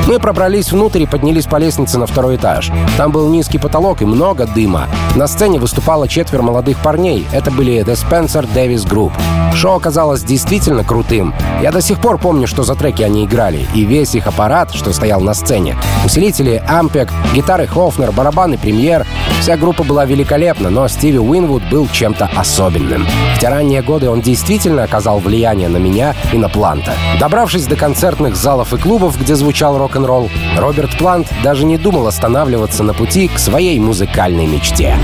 Мы 0.07 0.19
пробрались 0.19 0.71
внутрь 0.71 1.03
и 1.03 1.05
поднялись 1.05 1.45
по 1.45 1.57
лестнице 1.57 1.97
на 1.97 2.05
второй 2.05 2.37
этаж. 2.37 2.71
Там 2.97 3.11
был 3.11 3.27
низкий 3.29 3.57
потолок 3.57 4.01
и 4.01 4.05
много 4.05 4.45
дыма. 4.45 4.87
На 5.15 5.27
сцене 5.27 5.59
выступало 5.59 6.07
четверо 6.07 6.43
молодых 6.43 6.77
парней. 6.77 7.27
Это 7.31 7.51
были 7.51 7.83
The 7.83 7.93
Spencer 7.93 8.47
Davis 8.53 8.87
Group. 8.87 9.11
Шоу 9.55 9.75
оказалось 9.75 10.23
действительно 10.23 10.83
крутым. 10.83 11.33
Я 11.61 11.71
до 11.71 11.81
сих 11.81 11.99
пор 11.99 12.17
помню, 12.17 12.47
что 12.47 12.63
за 12.63 12.75
треки 12.75 13.01
они 13.01 13.25
играли. 13.25 13.67
И 13.73 13.83
весь 13.83 14.15
их 14.15 14.27
аппарат, 14.27 14.73
что 14.73 14.93
стоял 14.93 15.19
на 15.19 15.33
сцене. 15.33 15.75
Усилители 16.05 16.63
Ampeg, 16.67 17.09
гитары 17.33 17.67
Höfner, 17.67 18.11
барабаны 18.11 18.57
Премьер. 18.57 19.05
Вся 19.39 19.55
группа 19.55 19.83
была 19.83 20.05
великолепна, 20.05 20.69
но 20.69 20.87
Стиви 20.87 21.17
Уинвуд 21.17 21.63
был 21.69 21.87
чем-то 21.87 22.29
особенным. 22.35 23.07
В 23.35 23.39
те 23.39 23.47
ранние 23.47 23.81
годы 23.81 24.09
он 24.09 24.21
действительно 24.21 24.83
оказал 24.83 25.19
влияние 25.19 25.69
на 25.69 25.77
меня 25.77 26.13
и 26.33 26.37
на 26.37 26.49
Планта. 26.49 26.93
Добравшись 27.19 27.65
до 27.65 27.75
концертных 27.75 28.35
залов 28.35 28.73
и 28.73 28.77
клубов, 28.77 29.19
где 29.19 29.35
звучал 29.35 29.77
рок-н-ролл, 29.77 30.29
Роберт 30.57 30.97
Плант 30.97 31.27
даже 31.41 31.65
не 31.65 31.77
думал 31.77 32.07
останавливаться 32.07 32.83
на 32.83 32.93
пути 32.93 33.29
к 33.29 33.39
своей 33.39 33.79
музыкальной 33.79 34.45
мечте. 34.45 34.97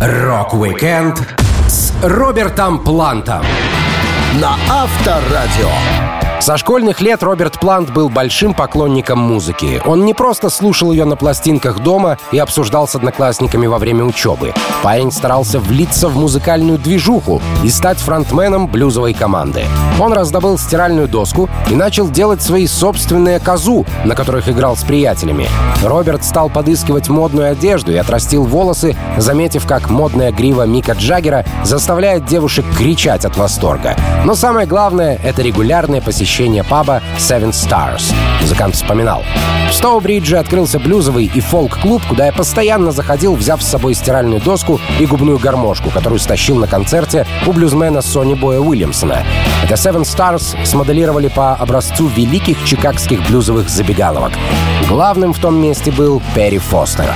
Рок-викенд 0.00 1.22
с 1.66 1.92
Робертом 2.02 2.78
Плантом 2.84 3.44
на 4.34 4.56
Авторадио. 4.68 6.21
Со 6.42 6.56
школьных 6.56 7.00
лет 7.00 7.22
Роберт 7.22 7.60
Плант 7.60 7.92
был 7.92 8.08
большим 8.08 8.52
поклонником 8.52 9.16
музыки. 9.16 9.80
Он 9.86 10.04
не 10.04 10.12
просто 10.12 10.50
слушал 10.50 10.90
ее 10.90 11.04
на 11.04 11.14
пластинках 11.14 11.78
дома 11.78 12.18
и 12.32 12.38
обсуждал 12.38 12.88
с 12.88 12.96
одноклассниками 12.96 13.68
во 13.68 13.78
время 13.78 14.02
учебы. 14.02 14.52
Парень 14.82 15.12
старался 15.12 15.60
влиться 15.60 16.08
в 16.08 16.16
музыкальную 16.16 16.78
движуху 16.78 17.40
и 17.62 17.68
стать 17.70 17.98
фронтменом 17.98 18.66
блюзовой 18.66 19.14
команды. 19.14 19.66
Он 20.00 20.12
раздобыл 20.12 20.58
стиральную 20.58 21.06
доску 21.06 21.48
и 21.70 21.76
начал 21.76 22.10
делать 22.10 22.42
свои 22.42 22.66
собственные 22.66 23.38
казу, 23.38 23.86
на 24.04 24.16
которых 24.16 24.48
играл 24.48 24.76
с 24.76 24.82
приятелями. 24.82 25.48
Роберт 25.84 26.24
стал 26.24 26.50
подыскивать 26.50 27.08
модную 27.08 27.52
одежду 27.52 27.92
и 27.92 27.96
отрастил 27.96 28.42
волосы, 28.42 28.96
заметив, 29.16 29.64
как 29.64 29.90
модная 29.90 30.32
грива 30.32 30.66
Мика 30.66 30.94
Джаггера 30.94 31.44
заставляет 31.62 32.24
девушек 32.24 32.64
кричать 32.76 33.24
от 33.24 33.36
восторга. 33.36 33.94
Но 34.24 34.34
самое 34.34 34.66
главное— 34.66 35.20
это 35.22 35.42
регулярное 35.42 36.00
посещение 36.00 36.31
посещения 36.32 36.64
паба 36.64 37.02
Seven 37.18 37.50
Stars. 37.50 38.14
Музыкант 38.40 38.74
вспоминал. 38.74 39.22
В 39.68 39.74
Стоубридже 39.74 40.38
открылся 40.38 40.78
блюзовый 40.78 41.30
и 41.34 41.40
фолк-клуб, 41.40 42.00
куда 42.08 42.24
я 42.24 42.32
постоянно 42.32 42.90
заходил, 42.90 43.34
взяв 43.34 43.62
с 43.62 43.68
собой 43.68 43.92
стиральную 43.92 44.40
доску 44.40 44.80
и 44.98 45.04
губную 45.04 45.38
гармошку, 45.38 45.90
которую 45.90 46.18
стащил 46.18 46.56
на 46.56 46.66
концерте 46.66 47.26
у 47.46 47.52
блюзмена 47.52 48.00
Сони 48.00 48.32
Боя 48.32 48.60
Уильямсона. 48.60 49.24
Это 49.62 49.74
Seven 49.74 50.04
Stars 50.04 50.56
смоделировали 50.64 51.28
по 51.28 51.52
образцу 51.52 52.06
великих 52.08 52.64
чикагских 52.64 53.28
блюзовых 53.28 53.68
забегаловок. 53.68 54.32
Главным 54.88 55.34
в 55.34 55.38
том 55.38 55.60
месте 55.60 55.92
был 55.92 56.22
Перри 56.34 56.56
Фостер. 56.56 57.12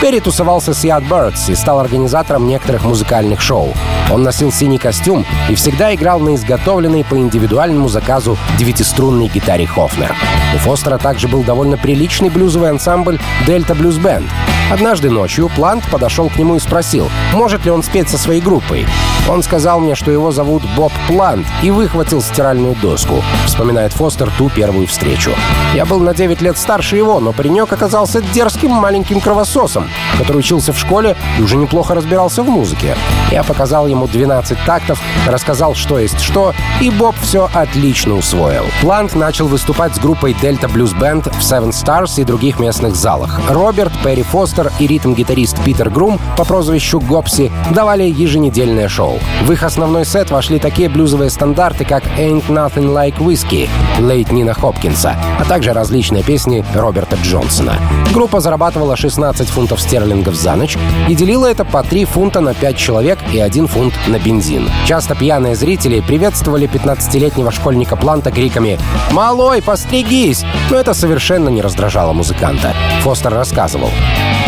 Перри 0.00 0.18
тусовался 0.18 0.72
с 0.72 0.82
Yardbirds 0.82 1.52
и 1.52 1.54
стал 1.54 1.78
организатором 1.78 2.48
некоторых 2.48 2.84
музыкальных 2.84 3.42
шоу. 3.42 3.74
Он 4.10 4.22
носил 4.22 4.50
синий 4.50 4.78
костюм 4.78 5.26
и 5.50 5.54
всегда 5.54 5.94
играл 5.94 6.20
на 6.20 6.34
изготовленной 6.36 7.04
по 7.04 7.18
индивидуальному 7.18 7.86
заказу 7.86 8.38
девятиструнной 8.58 9.28
гитаре 9.28 9.66
Хофнер. 9.66 10.14
У 10.54 10.58
Фостера 10.58 10.96
также 10.96 11.28
был 11.28 11.42
довольно 11.42 11.76
приличный 11.76 12.30
блюзовый 12.30 12.70
ансамбль 12.70 13.20
«Дельта 13.46 13.74
Блюз 13.74 13.98
Бенд». 13.98 14.26
Однажды 14.72 15.10
ночью 15.10 15.50
Плант 15.54 15.84
подошел 15.90 16.30
к 16.30 16.36
нему 16.36 16.56
и 16.56 16.60
спросил, 16.60 17.10
может 17.34 17.66
ли 17.66 17.70
он 17.70 17.82
спеть 17.82 18.08
со 18.08 18.16
своей 18.16 18.40
группой. 18.40 18.86
Он 19.28 19.42
сказал 19.42 19.80
мне, 19.80 19.94
что 19.94 20.10
его 20.10 20.32
зовут 20.32 20.62
Боб 20.76 20.92
Плант, 21.06 21.46
и 21.62 21.70
выхватил 21.70 22.20
стиральную 22.20 22.74
доску. 22.76 23.22
Вспоминает 23.46 23.92
Фостер 23.92 24.30
ту 24.36 24.48
первую 24.48 24.86
встречу. 24.86 25.32
Я 25.74 25.84
был 25.86 26.00
на 26.00 26.14
9 26.14 26.40
лет 26.42 26.58
старше 26.58 26.96
его, 26.96 27.20
но 27.20 27.32
паренек 27.32 27.72
оказался 27.72 28.20
дерзким 28.20 28.70
маленьким 28.70 29.20
кровососом, 29.20 29.88
который 30.18 30.38
учился 30.38 30.72
в 30.72 30.78
школе 30.78 31.16
и 31.38 31.42
уже 31.42 31.56
неплохо 31.56 31.94
разбирался 31.94 32.42
в 32.42 32.48
музыке. 32.48 32.96
Я 33.30 33.42
показал 33.44 33.86
ему 33.86 34.06
12 34.08 34.58
тактов, 34.66 35.00
рассказал, 35.26 35.74
что 35.74 35.98
есть 35.98 36.20
что, 36.20 36.54
и 36.80 36.90
Боб 36.90 37.14
все 37.20 37.48
отлично 37.52 38.14
усвоил. 38.14 38.64
Плант 38.80 39.14
начал 39.14 39.46
выступать 39.46 39.94
с 39.94 39.98
группой 39.98 40.32
Delta 40.32 40.72
Blues 40.72 40.96
Band 40.96 41.30
в 41.30 41.40
Seven 41.40 41.70
Stars 41.70 42.20
и 42.20 42.24
других 42.24 42.58
местных 42.58 42.96
залах. 42.96 43.40
Роберт, 43.48 43.92
Перри 44.04 44.22
Фостер 44.22 44.72
и 44.78 44.86
ритм-гитарист 44.86 45.62
Питер 45.64 45.90
Грум 45.90 46.20
по 46.36 46.44
прозвищу 46.44 47.00
Гопси 47.00 47.50
давали 47.70 48.04
еженедельное 48.04 48.88
шоу. 48.88 49.09
В 49.42 49.52
их 49.52 49.62
основной 49.62 50.04
сет 50.04 50.30
вошли 50.30 50.58
такие 50.58 50.88
блюзовые 50.88 51.30
стандарты, 51.30 51.84
как 51.84 52.04
Ain't 52.18 52.46
Nothing 52.48 52.92
Like 52.92 53.18
Whiskey, 53.18 53.68
Лейт 53.98 54.30
Нина 54.30 54.54
Хопкинса, 54.54 55.16
а 55.38 55.44
также 55.44 55.72
различные 55.72 56.22
песни 56.22 56.64
Роберта 56.74 57.16
Джонсона. 57.22 57.74
Группа 58.12 58.40
зарабатывала 58.40 58.96
16 58.96 59.48
фунтов 59.48 59.80
стерлингов 59.80 60.34
за 60.34 60.56
ночь 60.56 60.76
и 61.08 61.14
делила 61.14 61.46
это 61.46 61.64
по 61.64 61.82
3 61.82 62.04
фунта 62.04 62.40
на 62.40 62.54
5 62.54 62.76
человек 62.76 63.18
и 63.32 63.40
1 63.40 63.66
фунт 63.68 63.94
на 64.06 64.18
бензин. 64.18 64.68
Часто 64.86 65.14
пьяные 65.14 65.54
зрители 65.54 66.00
приветствовали 66.00 66.68
15-летнего 66.68 67.50
школьника 67.50 67.96
Планта 67.96 68.30
криками 68.30 68.78
«Малой, 69.12 69.62
постригись!», 69.62 70.44
но 70.70 70.76
это 70.76 70.94
совершенно 70.94 71.48
не 71.48 71.62
раздражало 71.62 72.12
музыканта. 72.12 72.74
Фостер 73.02 73.32
рассказывал. 73.32 73.90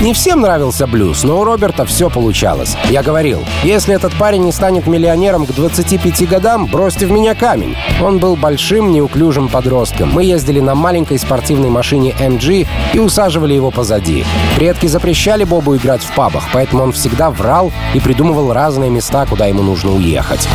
Не 0.03 0.15
всем 0.15 0.41
нравился 0.41 0.89
блюз, 0.89 1.23
но 1.23 1.39
у 1.39 1.45
Роберта 1.45 1.85
все 1.85 2.11
получалось. 2.11 2.77
Я 2.91 3.05
говорил, 3.05 3.45
если 3.63 3.95
этот 3.95 4.13
парень 4.15 4.43
не 4.43 4.51
станет 4.51 4.89
миллионером 4.89 5.47
к 5.47 5.53
25 5.53 6.29
годам, 6.29 6.67
бросьте 6.67 7.07
в 7.07 7.13
меня 7.13 7.37
камень. 7.37 7.77
Он 8.03 8.19
был 8.19 8.35
большим, 8.35 8.91
неуклюжим 8.91 9.49
подростком. 9.49 10.13
Мы 10.13 10.25
ездили 10.25 10.59
на 10.59 10.75
маленькой 10.75 11.21
спортивной 11.21 11.71
машине 11.71 12.17
MG 12.19 12.67
и 12.95 12.99
усаживали 12.99 13.55
его 13.55 13.71
позади. 13.71 14.25
Предки 14.57 14.89
запрещали 14.89 15.45
Бобу 15.45 15.77
играть 15.77 16.03
в 16.03 16.13
пабах, 16.17 16.49
поэтому 16.53 16.83
он 16.83 16.91
всегда 16.91 17.31
врал 17.31 17.71
и 17.95 18.01
придумывал 18.01 18.53
разные 18.53 18.91
места, 18.91 19.25
куда 19.27 19.47
ему 19.47 19.63
нужно 19.63 19.93
уехать. 19.93 20.49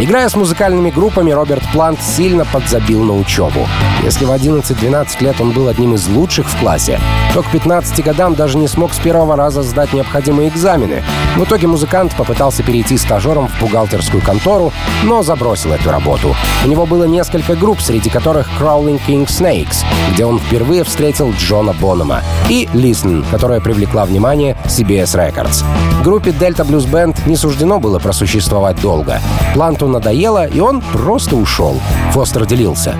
Играя 0.00 0.30
с 0.30 0.34
музыкальными 0.34 0.88
группами, 0.88 1.30
Роберт 1.30 1.62
Плант 1.74 2.00
сильно 2.00 2.46
подзабил 2.46 3.04
на 3.04 3.14
учебу. 3.18 3.68
Если 4.02 4.24
в 4.24 4.30
11-12 4.30 5.22
лет 5.22 5.38
он 5.42 5.50
был 5.50 5.68
одним 5.68 5.94
из 5.94 6.08
лучших 6.08 6.48
в 6.48 6.58
классе, 6.58 6.98
то 7.34 7.42
к 7.42 7.50
15 7.50 8.02
годам 8.02 8.34
даже 8.34 8.56
не 8.56 8.66
смог 8.66 8.94
с 8.94 8.98
первого 8.98 9.36
раза 9.36 9.62
сдать 9.62 9.92
необходимые 9.92 10.48
экзамены. 10.48 11.02
В 11.36 11.44
итоге 11.44 11.66
музыкант 11.66 12.16
попытался 12.16 12.62
перейти 12.62 12.96
стажером 12.96 13.48
в 13.48 13.60
бухгалтерскую 13.60 14.22
контору, 14.22 14.72
но 15.04 15.22
забросил 15.22 15.74
эту 15.74 15.90
работу. 15.90 16.34
У 16.64 16.68
него 16.68 16.86
было 16.86 17.04
несколько 17.04 17.54
групп, 17.54 17.82
среди 17.82 18.08
которых 18.08 18.48
Crawling 18.58 19.00
King 19.06 19.26
Snakes, 19.26 19.84
где 20.14 20.24
он 20.24 20.38
впервые 20.38 20.82
встретил 20.82 21.30
Джона 21.32 21.74
Бонома, 21.74 22.22
и 22.48 22.66
Listen, 22.72 23.22
которая 23.30 23.60
привлекла 23.60 24.06
внимание 24.06 24.56
CBS 24.64 25.14
Records. 25.14 25.62
Группе 26.02 26.30
Delta 26.30 26.66
Blues 26.66 26.90
Band 26.90 27.16
не 27.26 27.36
суждено 27.36 27.78
было 27.78 27.98
просуществовать 27.98 28.80
долго. 28.80 29.20
Планту 29.52 29.89
надоело, 29.90 30.46
и 30.46 30.60
он 30.60 30.80
просто 30.80 31.36
ушел. 31.36 31.80
Фостер 32.12 32.46
делился. 32.46 32.96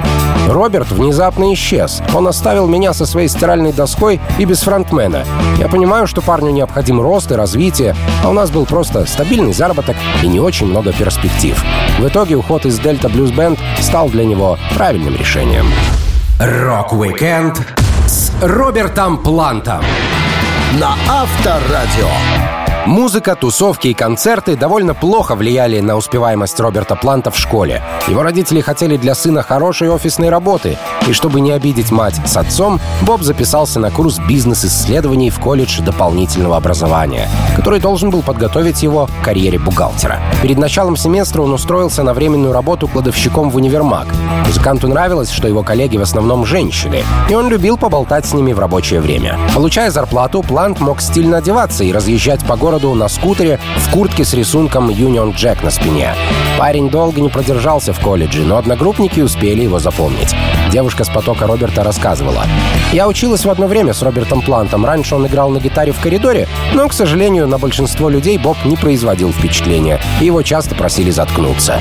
Роберт 0.49 0.90
внезапно 0.90 1.52
исчез. 1.54 2.02
Он 2.14 2.28
оставил 2.28 2.66
меня 2.66 2.92
со 2.92 3.06
своей 3.06 3.28
стиральной 3.28 3.73
доской 3.73 4.20
и 4.38 4.44
без 4.44 4.61
фронтмена. 4.62 5.25
Я 5.59 5.68
понимаю, 5.68 6.06
что 6.06 6.20
парню 6.23 6.50
необходим 6.50 7.00
рост 7.00 7.30
и 7.32 7.35
развитие, 7.35 7.94
а 8.25 8.30
у 8.30 8.32
нас 8.32 8.50
был 8.50 8.66
просто 8.66 9.06
стабильный 9.06 9.52
заработок 9.52 9.97
и 10.23 10.28
не 10.28 10.40
очень 10.40 10.66
много 10.66 10.92
перспектив. 10.92 11.62
В 11.99 12.06
итоге 12.06 12.37
уход 12.37 12.66
из 12.66 12.78
Delta 12.80 13.12
Blues 13.12 13.35
Band 13.35 13.59
стал 13.80 14.09
для 14.09 14.25
него 14.25 14.59
правильным 14.75 15.16
решением. 15.16 15.66
Рок-викенд 16.38 17.61
с 18.06 18.32
Робертом 18.42 19.18
Плантом 19.18 19.85
на 20.78 20.94
Авторадио. 21.09 22.60
Музыка, 22.87 23.37
тусовки 23.37 23.89
и 23.89 23.95
концерты 23.95 24.57
довольно 24.57 24.95
плохо 24.95 25.35
влияли 25.35 25.81
на 25.81 25.97
успеваемость 25.97 26.59
Роберта 26.61 26.97
Планта 26.97 27.31
в 27.31 27.37
школе. 27.37 27.83
Его 28.09 28.23
родители 28.23 28.63
хотели 28.63 28.97
для 28.97 29.15
сына 29.15 29.43
хорошей 29.43 29.91
офисной 29.91 30.31
работы, 30.31 30.79
и 31.07 31.13
чтобы 31.13 31.41
не 31.41 31.53
обидеть 31.53 31.91
мать 31.91 32.19
с 32.25 32.37
отцом, 32.39 32.81
Боб 33.03 33.23
записался 33.23 33.81
на 33.81 33.91
курс 33.91 34.19
бизнес-исследований 34.27 35.29
в 35.29 35.39
колледж 35.39 35.81
дополнительного 35.83 36.57
образования, 36.57 37.29
который 37.55 37.81
должен 37.81 38.11
был 38.11 38.23
подготовить 38.23 38.83
его 38.83 39.07
к 39.07 39.25
карьере 39.25 39.59
бухгалтера. 39.59 40.19
Перед 40.43 40.57
началом 40.57 40.97
семестра 40.97 41.43
он 41.43 41.53
устроился 41.53 42.03
на 42.03 42.15
временную 42.15 42.53
работу 42.53 42.89
кладовщиком 42.89 43.51
в 43.51 43.57
универмаг. 43.57 44.07
Музыканту 44.47 44.89
нравилось, 44.89 45.31
что 45.31 45.47
его 45.47 45.63
коллеги 45.63 45.99
в 45.99 46.03
основном 46.03 46.47
женщины, 46.47 47.05
и 47.29 47.35
он 47.35 47.49
любил 47.51 47.77
поболтать 47.77 48.25
с 48.25 48.33
ними 48.33 48.55
в 48.55 48.59
рабочее 48.59 49.01
время. 49.01 49.39
Получая 49.55 49.91
зарплату, 49.91 50.43
Плант 50.43 50.81
мог 50.81 51.03
стильно 51.03 51.39
одеваться 51.39 51.85
и 51.85 51.93
разъезжать 51.93 52.45
по 52.47 52.57
городу 52.57 52.70
городу 52.71 52.95
на 52.95 53.09
скутере 53.09 53.59
в 53.79 53.91
куртке 53.91 54.25
с 54.25 54.33
рисунком 54.33 54.91
Union 54.91 55.35
Jack 55.35 55.65
на 55.65 55.71
спине. 55.71 56.15
Парень 56.57 56.89
долго 56.89 57.21
не 57.21 57.29
продержался 57.29 57.93
в 57.93 57.99
колледже, 57.99 58.43
но 58.43 58.59
одногруппники 58.59 59.19
успели 59.21 59.62
его 59.62 59.81
запомнить. 59.81 60.37
Девушка 60.71 61.03
с 61.03 61.09
потока 61.09 61.49
Роберта 61.49 61.83
рассказывала. 61.83 62.45
«Я 62.93 63.09
училась 63.09 63.45
в 63.45 63.50
одно 63.50 63.67
время 63.67 63.93
с 63.93 64.03
Робертом 64.03 64.41
Плантом. 64.41 64.87
Раньше 64.87 65.17
он 65.17 65.27
играл 65.27 65.50
на 65.50 65.59
гитаре 65.59 65.91
в 65.91 65.99
коридоре, 65.99 66.47
но, 66.73 66.87
к 66.87 66.93
сожалению, 66.93 67.49
на 67.49 67.59
большинство 67.59 68.09
людей 68.09 68.39
Боб 68.39 68.57
не 68.65 68.77
производил 68.77 69.33
впечатления, 69.33 70.00
и 70.21 70.27
его 70.27 70.43
часто 70.43 70.77
просили 70.77 71.11
заткнуться». 71.11 71.81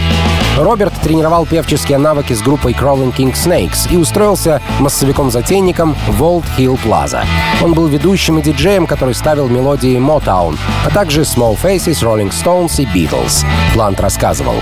Роберт 0.58 0.94
тренировал 1.02 1.46
певческие 1.46 2.00
навыки 2.00 2.34
с 2.34 2.42
группой 2.42 2.74
Crawling 2.74 3.16
King 3.16 3.34
Snakes 3.34 3.92
и 3.92 3.96
устроился 3.96 4.62
массовиком-затейником 4.80 5.96
в 6.08 6.24
Old 6.24 6.46
Hill 6.58 6.80
Plaza. 6.84 7.24
Он 7.62 7.74
был 7.74 7.88
ведущим 7.88 8.40
и 8.40 8.42
диджеем, 8.42 8.88
который 8.88 9.14
ставил 9.14 9.48
мелодии 9.48 9.98
Motown, 9.98 10.58
а 10.86 10.90
также 10.90 11.22
Small 11.22 11.58
Faces, 11.62 12.04
Rolling 12.04 12.32
Stones 12.32 12.82
и 12.82 12.86
Beatles. 12.86 13.46
Плант 13.74 14.00
рассказывал. 14.00 14.56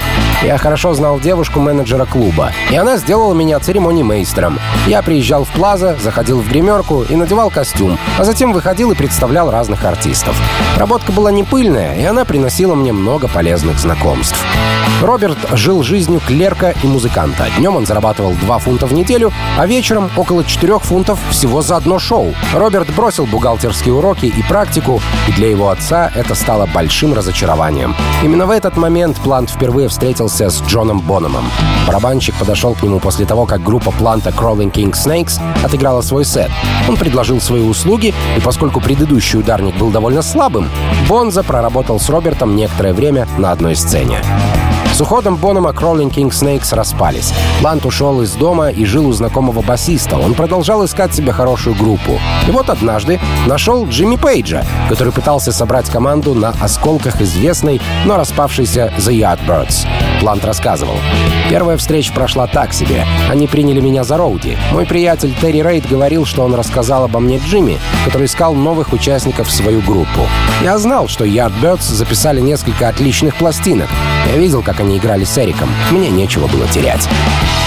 «Я 0.43 0.57
хорошо 0.57 0.93
знал 0.93 1.19
девушку-менеджера 1.19 2.05
клуба, 2.05 2.51
и 2.71 2.75
она 2.75 2.97
сделала 2.97 3.33
меня 3.33 3.59
церемонимейстером. 3.59 4.59
Я 4.88 5.01
приезжал 5.01 5.43
в 5.43 5.50
Плаза, 5.50 5.97
заходил 6.01 6.39
в 6.39 6.47
гримерку 6.47 7.03
и 7.03 7.15
надевал 7.15 7.50
костюм, 7.50 7.97
а 8.17 8.24
затем 8.24 8.53
выходил 8.53 8.91
и 8.91 8.95
представлял 8.95 9.51
разных 9.51 9.83
артистов. 9.86 10.39
Работка 10.77 11.12
была 11.12 11.31
не 11.31 11.43
пыльная, 11.43 11.95
и 11.95 12.03
она 12.03 12.25
приносила 12.25 12.75
мне 12.75 12.93
много 12.93 13.27
полезных 13.27 13.79
знакомств. 13.79 14.38
Роберт 15.01 15.38
жил 15.53 15.83
жизнью 15.83 16.21
клерка 16.25 16.71
и 16.71 16.88
музыканта. 16.88 17.47
Днем 17.57 17.75
он 17.75 17.86
зарабатывал 17.86 18.33
2 18.33 18.59
фунта 18.59 18.88
в 18.88 18.93
неделю, 18.93 19.31
а 19.57 19.67
вечером 19.67 20.09
около 20.15 20.43
4 20.43 20.79
фунтов 20.79 21.19
всего 21.29 21.62
за 21.62 21.77
одно 21.77 22.00
шоу. 22.00 22.33
Роберт 22.53 22.93
бросил 22.95 23.25
бухгалтерские 23.27 23.93
уроки 23.93 24.25
и 24.25 24.43
практику, 24.43 25.00
и 25.27 25.31
для 25.33 25.50
его 25.50 25.69
отца 25.69 26.06
это 26.15 26.35
стало 26.35 26.65
большим 26.73 27.13
разочарованием. 27.13 27.95
Именно 28.23 28.45
в 28.45 28.51
этот 28.51 28.77
момент 28.77 29.17
Плант 29.17 29.49
впервые 29.49 29.87
встретился 29.89 30.49
с 30.49 30.61
Джоном 30.63 30.99
Бономом. 30.99 31.45
Барабанщик 31.87 32.35
подошел 32.35 32.75
к 32.75 32.83
нему 32.83 32.99
после 32.99 33.25
того, 33.25 33.45
как 33.45 33.63
группа 33.63 33.91
Планта 33.91 34.29
Crawling 34.29 34.71
King 34.71 34.93
Snakes 34.93 35.39
отыграла 35.63 36.01
свой 36.01 36.25
сет. 36.25 36.51
Он 36.87 36.97
предложил 36.97 37.41
свои 37.41 37.61
услуги, 37.61 38.13
и 38.35 38.39
поскольку 38.41 38.81
предыдущий 38.81 39.39
ударник 39.39 39.75
был 39.77 39.89
довольно 39.89 40.21
слабым, 40.21 40.69
Бонза 41.07 41.43
проработал 41.43 41.99
с 41.99 42.09
Робертом 42.09 42.55
некоторое 42.55 42.93
время 42.93 43.27
на 43.37 43.51
одной 43.51 43.75
сцене. 43.75 44.21
С 44.97 45.01
уходом 45.01 45.35
Бонома 45.35 45.73
Crawling 45.73 46.11
King 46.11 46.31
Snakes 46.31 46.73
распались. 46.73 47.31
Плант 47.61 47.85
ушел 47.85 48.19
из 48.23 48.31
дома 48.31 48.69
и 48.69 48.83
жил 48.83 49.07
у 49.07 49.13
знакомого 49.13 49.61
басиста. 49.61 50.17
Он 50.17 50.33
продолжал 50.33 50.83
искать 50.83 51.13
себе 51.13 51.31
хорошую 51.31 51.75
группу. 51.75 52.19
И 52.47 52.49
вот 52.49 52.67
однажды 52.71 53.19
нашел 53.45 53.85
Джимми 53.85 54.15
Пейджа, 54.15 54.65
который 54.89 55.13
пытался 55.13 55.51
собрать 55.51 55.87
команду 55.87 56.33
на 56.33 56.49
осколках 56.49 57.21
известной, 57.21 57.79
но 58.05 58.17
распавшейся 58.17 58.91
The 58.97 59.13
Yardbirds. 59.13 59.85
Плант 60.19 60.43
рассказывал. 60.43 60.95
Первая 61.47 61.77
встреча 61.77 62.11
прошла 62.11 62.47
так 62.47 62.73
себе. 62.73 63.05
Они 63.29 63.45
приняли 63.45 63.79
меня 63.79 64.03
за 64.03 64.17
Роуди. 64.17 64.57
Мой 64.71 64.87
приятель 64.87 65.35
Терри 65.39 65.61
Рейд 65.61 65.87
говорил, 65.87 66.25
что 66.25 66.41
он 66.41 66.55
рассказал 66.55 67.03
обо 67.03 67.19
мне 67.19 67.37
Джимми, 67.37 67.77
который 68.03 68.25
искал 68.25 68.55
новых 68.55 68.93
участников 68.93 69.47
в 69.47 69.53
свою 69.53 69.81
группу. 69.81 70.21
Я 70.63 70.79
знал, 70.79 71.07
что 71.07 71.23
Yardbirds 71.23 71.83
записали 71.83 72.41
несколько 72.41 72.89
отличных 72.89 73.35
пластинок. 73.35 73.89
Я 74.33 74.37
видел, 74.37 74.63
как 74.63 74.79
они 74.88 74.98
играли 74.98 75.25
с 75.25 75.38
Эриком. 75.38 75.70
Мне 75.91 76.10
нечего 76.10 76.48
было 76.48 76.65
терять. 76.67 77.08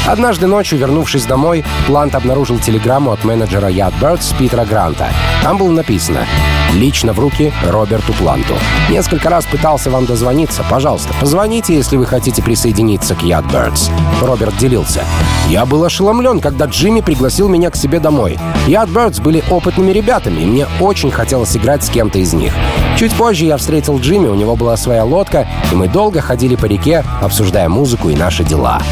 Однажды 0.06 0.46
ночью, 0.46 0.78
вернувшись 0.78 1.26
домой, 1.26 1.62
Плант 1.86 2.14
обнаружил 2.14 2.58
телеграмму 2.58 3.12
от 3.12 3.24
менеджера 3.24 3.68
Yardbirds 3.68 4.34
Питера 4.38 4.64
Гранта. 4.64 5.10
Там 5.42 5.58
было 5.58 5.70
написано 5.70 6.26
Лично 6.72 7.12
в 7.12 7.18
руки 7.18 7.52
Роберту 7.68 8.14
Планту. 8.14 8.54
Несколько 8.88 9.28
раз 9.28 9.44
пытался 9.44 9.90
вам 9.90 10.06
дозвониться. 10.06 10.64
Пожалуйста, 10.70 11.12
позвоните, 11.20 11.74
если 11.74 11.96
вы 11.96 12.06
хотите 12.06 12.42
присоединиться 12.42 13.14
к 13.14 13.22
Yardbirds. 13.22 13.90
Роберт 14.22 14.56
делился. 14.56 15.04
Я 15.48 15.66
был 15.66 15.84
ошеломлен, 15.84 16.40
когда 16.40 16.66
Джимми 16.66 17.02
пригласил 17.02 17.48
меня 17.48 17.70
к 17.70 17.76
себе 17.76 18.00
домой. 18.00 18.38
Yardbirds 18.66 19.20
были 19.20 19.44
опытными 19.50 19.92
ребятами, 19.92 20.40
и 20.40 20.46
мне 20.46 20.66
очень 20.80 21.10
хотелось 21.10 21.54
играть 21.54 21.84
с 21.84 21.90
кем-то 21.90 22.18
из 22.18 22.32
них. 22.32 22.54
Чуть 23.00 23.14
позже 23.14 23.46
я 23.46 23.56
встретил 23.56 23.98
Джимми, 23.98 24.26
у 24.26 24.34
него 24.34 24.56
была 24.56 24.76
своя 24.76 25.04
лодка, 25.04 25.48
и 25.72 25.74
мы 25.74 25.88
долго 25.88 26.20
ходили 26.20 26.54
по 26.54 26.66
реке, 26.66 27.02
обсуждая 27.22 27.66
музыку 27.70 28.10
и 28.10 28.14
наши 28.14 28.44
дела. 28.44 28.82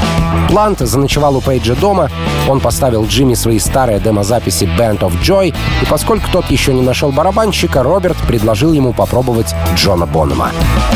Плант 0.49 0.79
заночевал 0.79 1.37
у 1.37 1.43
Пейджа 1.43 1.75
дома, 1.75 2.09
он 2.49 2.61
поставил 2.61 3.05
Джимми 3.05 3.35
свои 3.35 3.59
старые 3.59 4.01
демозаписи 4.01 4.65
Band 4.65 5.01
of 5.01 5.13
Joy, 5.23 5.49
и 5.49 5.85
поскольку 5.91 6.31
тот 6.33 6.51
еще 6.51 6.73
не 6.73 6.81
нашел 6.81 7.13
барабанщика, 7.13 7.83
Роберт 7.83 8.17
предложил 8.27 8.73
ему 8.73 8.95
попробовать 8.95 9.55
Джона 9.75 10.07
Бонома. 10.07 10.53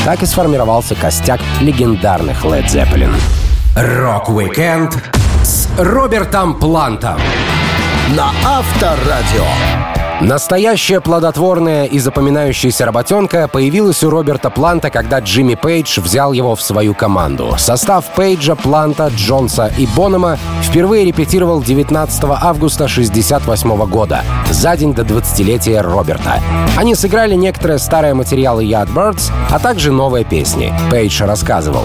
Так 0.07 0.23
и 0.23 0.27
сформировался 0.27 0.95
костяк 0.95 1.41
легендарных 1.61 2.47
Led 2.47 2.65
Zeppelin. 2.65 3.13
Рок-викенд 3.77 4.97
с 5.43 5.69
Робертом 5.77 6.55
Плантом 6.59 7.19
на 8.17 8.31
Авторадио. 8.43 9.92
Настоящая 10.23 11.01
плодотворная 11.01 11.87
и 11.87 11.99
запоминающаяся 11.99 12.87
работенка 12.87 13.49
появилась 13.49 14.05
у 14.05 14.11
Роберта 14.11 14.51
Планта, 14.51 14.89
когда 14.89 15.19
Джимми 15.19 15.57
Пейдж 15.57 15.99
взял 15.99 16.33
его 16.33 16.55
в 16.55 16.63
свою 16.63 16.95
команду. 16.95 17.57
Состав 17.59 18.05
Пейджа, 18.15 18.55
Планта, 18.55 19.09
Джонса 19.09 19.73
и 19.77 19.85
Бонома 19.97 20.39
впервые 20.63 21.05
репетировал 21.05 21.61
19 21.61 22.23
августа 22.41 22.85
1968 22.85 23.85
года, 23.87 24.23
за 24.49 24.77
день 24.77 24.95
до 24.95 25.03
20-летия 25.03 25.83
Роберта. 25.83 26.41
Они 26.77 26.95
сыграли 26.95 27.35
некоторые 27.35 27.81
старые 27.81 28.15
материалы 28.15 28.65
Yardbirds, 28.65 29.33
а 29.51 29.59
также 29.59 29.91
новые 29.91 30.25
песни. 30.25 30.73
Пейдж 30.89 31.21
рассказывал. 31.25 31.83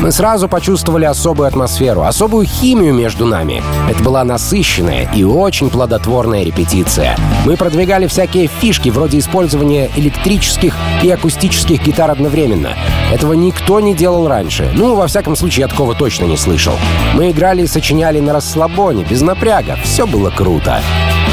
Мы 0.00 0.12
сразу 0.12 0.48
почувствовали 0.48 1.04
особую 1.04 1.46
атмосферу, 1.46 2.04
особую 2.04 2.46
химию 2.46 2.94
между 2.94 3.26
нами. 3.26 3.62
Это 3.86 4.02
была 4.02 4.24
насыщенная 4.24 5.10
и 5.14 5.24
очень 5.24 5.68
плодотворная 5.68 6.42
репетиция. 6.42 7.18
Мы 7.44 7.58
продвигали 7.58 8.06
всякие 8.06 8.46
фишки 8.46 8.88
вроде 8.88 9.18
использования 9.18 9.90
электрических 9.96 10.74
и 11.02 11.10
акустических 11.10 11.82
гитар 11.82 12.10
одновременно. 12.10 12.70
Этого 13.12 13.34
никто 13.34 13.78
не 13.80 13.94
делал 13.94 14.26
раньше. 14.26 14.70
Ну, 14.74 14.94
во 14.94 15.06
всяком 15.06 15.36
случае, 15.36 15.62
я 15.62 15.68
такого 15.68 15.94
точно 15.94 16.24
не 16.24 16.38
слышал. 16.38 16.74
Мы 17.14 17.30
играли 17.30 17.62
и 17.62 17.66
сочиняли 17.66 18.20
на 18.20 18.32
расслабоне, 18.32 19.04
без 19.04 19.20
напряга. 19.20 19.76
Все 19.82 20.06
было 20.06 20.30
круто. 20.30 20.80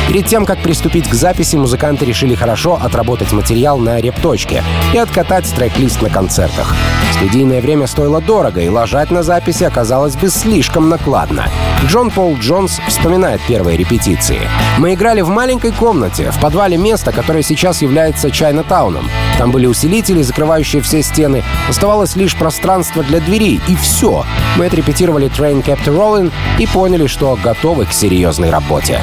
Перед 0.08 0.26
тем, 0.26 0.46
как 0.46 0.60
приступить 0.60 1.10
к 1.10 1.14
записи, 1.14 1.58
музыканты 1.58 2.06
решили 2.06 2.34
хорошо 2.34 2.80
отработать 2.82 3.34
материал 3.34 3.78
на 3.78 4.00
репточке 4.00 4.64
и 4.94 4.98
откатать 4.98 5.54
трек-лист 5.54 6.02
на 6.02 6.10
концертах. 6.10 6.74
Студийное 7.12 7.62
время 7.62 7.88
стоило 7.88 8.22
дорого, 8.22 8.62
и 8.62 8.70
ложать 8.70 9.12
на 9.12 9.22
записи 9.22 9.66
оказалось 9.66 10.16
бы 10.16 10.30
слишком 10.30 10.88
накладно. 10.88 11.48
Джон 11.88 12.10
Пол 12.10 12.38
Джонс 12.38 12.80
вспоминает 12.88 13.42
первые 13.48 13.78
репетиции. 13.78 14.40
«Мы 14.78 14.94
играли 14.94 15.20
в 15.20 15.28
маленькой 15.28 15.72
комнате, 15.74 16.32
в 16.32 16.40
подвале 16.40 16.78
места, 16.78 17.12
которое 17.12 17.44
сейчас 17.44 17.82
является 17.82 18.30
Чайна-тауном. 18.30 19.10
Там 19.38 19.52
были 19.52 19.66
усилители, 19.66 20.22
закрывающие 20.22 20.82
все 20.82 21.04
стены. 21.04 21.44
Оставалось 21.68 22.16
лишь 22.16 22.36
пространство 22.36 23.04
для 23.04 23.20
двери, 23.20 23.60
и 23.68 23.76
все. 23.76 24.24
Мы 24.56 24.68
отрепетировали 24.68 25.30
Train 25.30 25.64
Kept 25.64 25.86
Rolling 25.86 26.32
и 26.60 26.66
поняли, 26.66 27.08
что 27.08 27.38
готовы 27.44 27.86
к 27.86 27.92
серьезной 27.92 28.52
работе. 28.52 29.02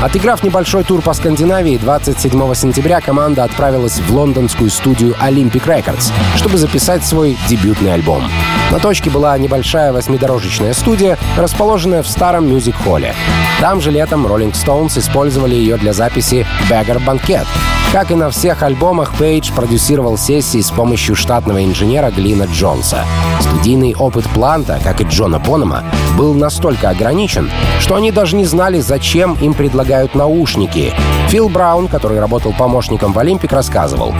Отыграв 0.00 0.44
небольшой 0.44 0.84
тур 0.84 1.02
по 1.02 1.12
Скандинавии, 1.12 1.76
27 1.76 2.54
сентября 2.54 3.00
команда 3.00 3.42
отправилась 3.42 3.98
в 3.98 4.14
лондонскую 4.14 4.70
студию 4.70 5.16
Olympic 5.20 5.66
Records, 5.66 6.12
чтобы 6.36 6.56
записать 6.56 7.04
свой 7.04 7.36
дебютный 7.48 7.92
альбом. 7.94 8.22
На 8.70 8.78
точке 8.78 9.10
была 9.10 9.36
небольшая 9.38 9.92
восьмидорожечная 9.92 10.72
студия, 10.72 11.18
расположенная 11.36 12.04
в 12.04 12.08
старом 12.08 12.46
мюзик-холле. 12.46 13.12
Там 13.60 13.80
же 13.80 13.90
летом 13.90 14.24
Rolling 14.24 14.52
Stones 14.52 14.96
использовали 15.00 15.56
ее 15.56 15.76
для 15.76 15.92
записи 15.92 16.46
«Beggar 16.70 17.04
Banquet». 17.04 17.46
Как 17.92 18.10
и 18.10 18.14
на 18.14 18.28
всех 18.28 18.62
альбомах, 18.62 19.14
Пейдж 19.14 19.50
продюсировал 19.50 20.18
сессии 20.18 20.60
с 20.60 20.70
помощью 20.70 21.16
штатного 21.16 21.64
инженера 21.64 22.10
Глина 22.10 22.44
Джонса. 22.44 23.04
Студийный 23.40 23.94
опыт 23.94 24.24
Планта, 24.34 24.78
как 24.84 25.00
и 25.00 25.04
Джона 25.04 25.38
Бонома, 25.38 25.84
был 26.18 26.34
настолько 26.34 26.90
ограничен, 26.90 27.50
что 27.80 27.94
они 27.94 28.12
даже 28.12 28.36
не 28.36 28.44
знали, 28.44 28.80
зачем 28.80 29.38
им 29.40 29.54
предлагают 29.54 30.14
наушники. 30.14 30.92
Фил 31.28 31.48
Браун, 31.48 31.88
который 31.88 32.20
работал 32.20 32.52
помощником 32.52 33.14
в 33.14 33.18
Олимпик, 33.18 33.52
рассказывал. 33.52 34.12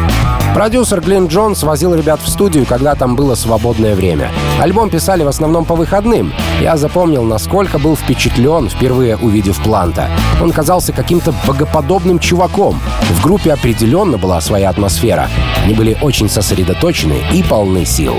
Продюсер 0.55 1.01
Глен 1.03 1.27
Джонс 1.27 1.63
возил 1.63 1.95
ребят 1.95 2.21
в 2.21 2.29
студию, 2.29 2.67
когда 2.67 2.95
там 2.95 3.17
было 3.17 3.35
свободное 3.35 3.95
время. 3.95 4.31
Альбом 4.61 4.89
писали 4.91 5.23
в 5.23 5.29
основном 5.29 5.65
по 5.65 5.77
выходным. 5.77 6.33
Я 6.61 6.77
запомнил, 6.77 7.23
насколько 7.23 7.79
был 7.79 7.95
впечатлен, 7.97 8.69
впервые 8.69 9.17
увидев 9.19 9.63
Планта. 9.63 10.09
Он 10.43 10.51
казался 10.51 10.93
каким-то 10.93 11.33
богоподобным 11.47 12.19
чуваком. 12.19 12.81
В 13.11 13.23
группе 13.23 13.53
определенно 13.59 14.19
была 14.19 14.41
своя 14.41 14.71
атмосфера. 14.71 15.29
Они 15.65 15.75
были 15.75 15.97
очень 16.01 16.29
сосредоточены 16.29 17.25
и 17.33 17.43
полны 17.43 17.85
сил. 17.85 18.15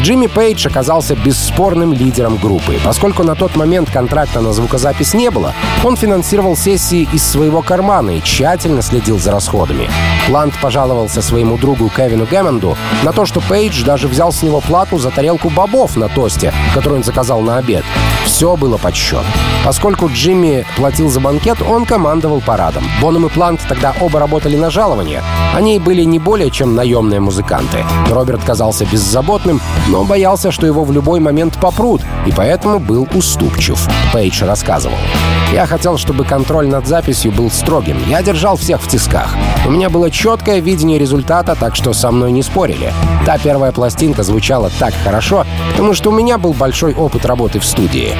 Джимми 0.00 0.28
Пейдж 0.28 0.66
оказался 0.66 1.14
бесспорным 1.14 1.92
лидером 1.92 2.36
группы. 2.36 2.78
Поскольку 2.82 3.22
на 3.22 3.34
тот 3.34 3.54
момент 3.56 3.90
контракта 3.90 4.40
на 4.40 4.52
звукозапись 4.52 5.12
не 5.12 5.30
было, 5.30 5.52
он 5.84 5.96
финансировал 5.96 6.56
сессии 6.56 7.06
из 7.12 7.22
своего 7.22 7.60
кармана 7.60 8.10
и 8.10 8.22
тщательно 8.22 8.80
следил 8.80 9.18
за 9.18 9.32
расходами. 9.32 9.90
Плант 10.26 10.54
пожаловался 10.62 11.20
своему 11.20 11.58
другу 11.58 11.90
Кевину 11.94 12.24
Гэммонду 12.24 12.78
на 13.02 13.12
то, 13.12 13.26
что 13.26 13.40
Пейдж 13.40 13.84
даже 13.84 14.08
взял 14.08 14.32
с 14.32 14.42
него 14.42 14.60
плату 14.60 14.96
за 14.96 15.10
тарелку 15.10 15.50
бобов 15.50 15.96
на 15.96 16.08
тосте, 16.08 16.54
которую 16.72 17.00
он 17.00 17.04
заказал 17.04 17.40
на 17.42 17.58
обед. 17.58 17.84
Все 18.24 18.56
было 18.56 18.78
под 18.78 18.94
счет. 18.94 19.24
Поскольку 19.64 20.08
Джимми 20.08 20.64
платил 20.76 21.10
за 21.10 21.20
банкет, 21.20 21.58
он 21.62 21.84
командовал 21.84 22.40
парадом. 22.40 22.84
Боном 23.00 23.26
и 23.26 23.28
Плант 23.28 23.60
тогда 23.68 23.94
оба 24.00 24.18
работали 24.18 24.56
на 24.56 24.70
жалование. 24.70 25.22
Они 25.54 25.78
были 25.78 26.02
не 26.02 26.18
более 26.18 26.50
чем 26.50 26.74
наемные 26.74 27.20
музыканты. 27.20 27.84
Роберт 28.08 28.42
казался 28.42 28.86
беззаботным, 28.86 29.60
но 29.88 30.04
боялся, 30.04 30.50
что 30.50 30.66
его 30.66 30.84
в 30.84 30.92
любой 30.92 31.20
момент 31.20 31.60
попрут, 31.60 32.02
и 32.26 32.32
поэтому 32.32 32.78
был 32.78 33.06
уступчив. 33.14 33.78
Пейдж 34.12 34.44
рассказывал. 34.44 34.96
«Я 35.52 35.66
хотел, 35.66 35.98
чтобы 35.98 36.24
контроль 36.24 36.68
над 36.68 36.86
записью 36.86 37.32
был 37.32 37.50
строгим. 37.50 37.98
Я 38.06 38.22
держал 38.22 38.56
всех 38.56 38.80
в 38.80 38.88
тисках. 38.88 39.34
У 39.66 39.70
меня 39.70 39.90
было 39.90 40.10
четкое 40.10 40.60
видение 40.60 40.98
результата, 40.98 41.56
так 41.58 41.76
что 41.76 41.92
со 41.92 42.10
мной 42.10 42.32
не 42.32 42.42
спорили. 42.42 42.92
Та 43.26 43.36
первая 43.38 43.72
пластинка 43.72 44.22
звучала 44.22 44.70
так 44.78 44.94
хорошо, 45.04 45.44
потому 45.72 45.92
что 45.94 46.10
у 46.10 46.12
меня 46.12 46.38
был 46.38 46.52
большой 46.52 46.94
опыт 46.94 47.26
работы 47.26 47.58
в 47.58 47.64
студии. 47.64 48.14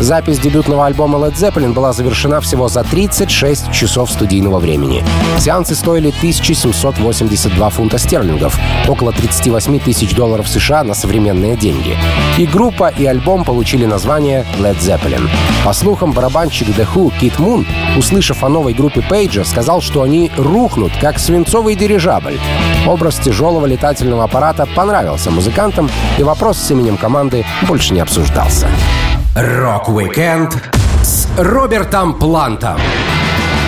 Запись 0.00 0.38
дебютного 0.38 0.86
альбома 0.86 1.18
Led 1.18 1.34
Zeppelin 1.34 1.72
была 1.72 1.92
завершена 1.92 2.40
всего 2.40 2.68
за 2.68 2.84
36 2.84 3.72
часов 3.72 4.10
студийного 4.10 4.60
времени. 4.60 5.04
Сеансы 5.38 5.74
стоили 5.74 6.10
1782 6.10 7.70
фунта 7.70 7.98
стерлингов, 7.98 8.56
около 8.86 9.12
38 9.12 9.80
тысяч 9.80 10.14
долларов 10.14 10.48
США 10.48 10.84
на 10.84 10.94
современные 10.94 11.56
деньги. 11.56 11.96
И 12.38 12.46
группа, 12.46 12.92
и 12.96 13.06
альбом 13.06 13.44
получили 13.44 13.86
название 13.86 14.46
Led 14.58 14.78
Zeppelin. 14.78 15.28
По 15.64 15.72
слухам, 15.72 16.12
барабанщик 16.12 16.68
The 16.68 16.86
Who 16.94 17.12
Кит 17.18 17.40
Мун, 17.40 17.66
услышав 17.96 18.44
о 18.44 18.48
новой 18.48 18.74
группе 18.74 19.02
Пейджа, 19.02 19.44
сказал, 19.44 19.80
что 19.80 20.02
они 20.02 20.30
рухнут, 20.36 20.92
как 21.00 21.18
свинцовый 21.18 21.74
дирижабль. 21.74 22.38
Образ 22.86 23.16
тяжелого 23.16 23.66
летательного 23.66 24.24
аппарата 24.24 24.64
понравился 24.76 25.32
музыкантам, 25.32 25.90
и 26.18 26.22
вопрос 26.22 26.58
с 26.58 26.70
именем 26.70 26.96
команды 26.96 27.44
больше 27.66 27.92
не 27.92 28.00
обсуждался. 28.00 28.68
Рок-викенд 29.40 30.52
с 31.00 31.28
Робертом 31.38 32.18
Плантом 32.18 32.80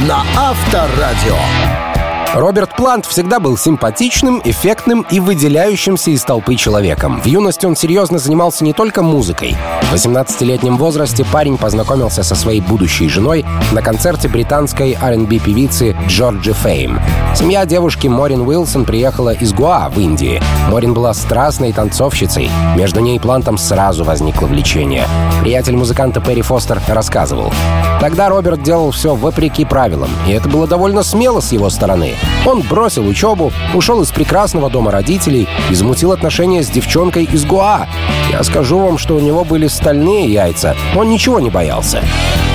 на 0.01 0.25
Авторадио. 0.37 1.90
Роберт 2.35 2.77
Плант 2.77 3.07
всегда 3.07 3.41
был 3.41 3.57
симпатичным, 3.57 4.41
эффектным 4.45 5.05
и 5.11 5.19
выделяющимся 5.19 6.13
из 6.13 6.23
толпы 6.23 6.55
человеком. 6.55 7.21
В 7.21 7.27
юности 7.27 7.67
он 7.67 7.75
серьезно 7.75 8.21
занимался 8.21 8.63
не 8.63 8.73
только 8.73 9.03
музыкой. 9.03 9.57
В 9.91 9.95
18-летнем 9.95 10.77
возрасте 10.77 11.25
парень 11.25 11.59
познакомился 11.59 12.23
со 12.23 12.37
своей 12.37 12.61
будущей 12.61 13.09
женой 13.09 13.45
на 13.73 13.83
концерте 13.83 14.29
британской 14.29 14.97
R&B 15.01 15.41
певицы 15.41 15.97
Джорджи 16.07 16.53
Фейм. 16.53 17.01
Семья 17.35 17.67
девушки 17.67 18.07
Морин 18.07 18.43
Уилсон 18.43 18.85
приехала 18.85 19.35
из 19.35 19.53
Гуа 19.53 19.89
в 19.89 19.99
Индии. 19.99 20.41
Морин 20.69 20.95
была 20.95 21.15
страстной 21.15 21.73
танцовщицей. 21.73 22.49
Между 22.77 23.01
ней 23.01 23.17
и 23.17 23.21
Плантом 23.21 23.59
сразу 23.59 24.05
возникло 24.05 24.47
влечение. 24.47 25.05
Приятель 25.41 25.77
музыканта 25.77 26.21
Перри 26.21 26.43
Фостер 26.43 26.81
рассказывал. 26.87 27.53
Тогда 28.01 28.31
Роберт 28.31 28.63
делал 28.63 28.93
все 28.93 29.15
вопреки 29.15 29.67
правилам, 29.67 30.09
и 30.27 30.33
это 30.33 30.49
было 30.49 30.67
довольно 30.67 31.03
смело 31.03 31.41
с 31.41 31.53
его 31.53 31.69
стороны. 31.69 32.15
Он 32.47 32.63
бросил 32.63 33.07
учебу, 33.07 33.53
ушел 33.75 34.01
из 34.01 34.11
прекрасного 34.11 34.71
дома 34.71 34.91
родителей 34.91 35.47
и 35.71 35.75
замутил 35.75 36.13
отношения 36.13 36.63
с 36.63 36.71
девчонкой 36.71 37.25
из 37.25 37.45
Гуа. 37.45 37.87
Я 38.31 38.43
скажу 38.43 38.79
вам, 38.79 38.97
что 38.97 39.17
у 39.17 39.21
него 39.21 39.45
были 39.45 39.67
стальные 39.67 40.33
яйца. 40.33 40.75
Он 40.97 41.11
ничего 41.11 41.41
не 41.41 41.51
боялся. 41.51 42.03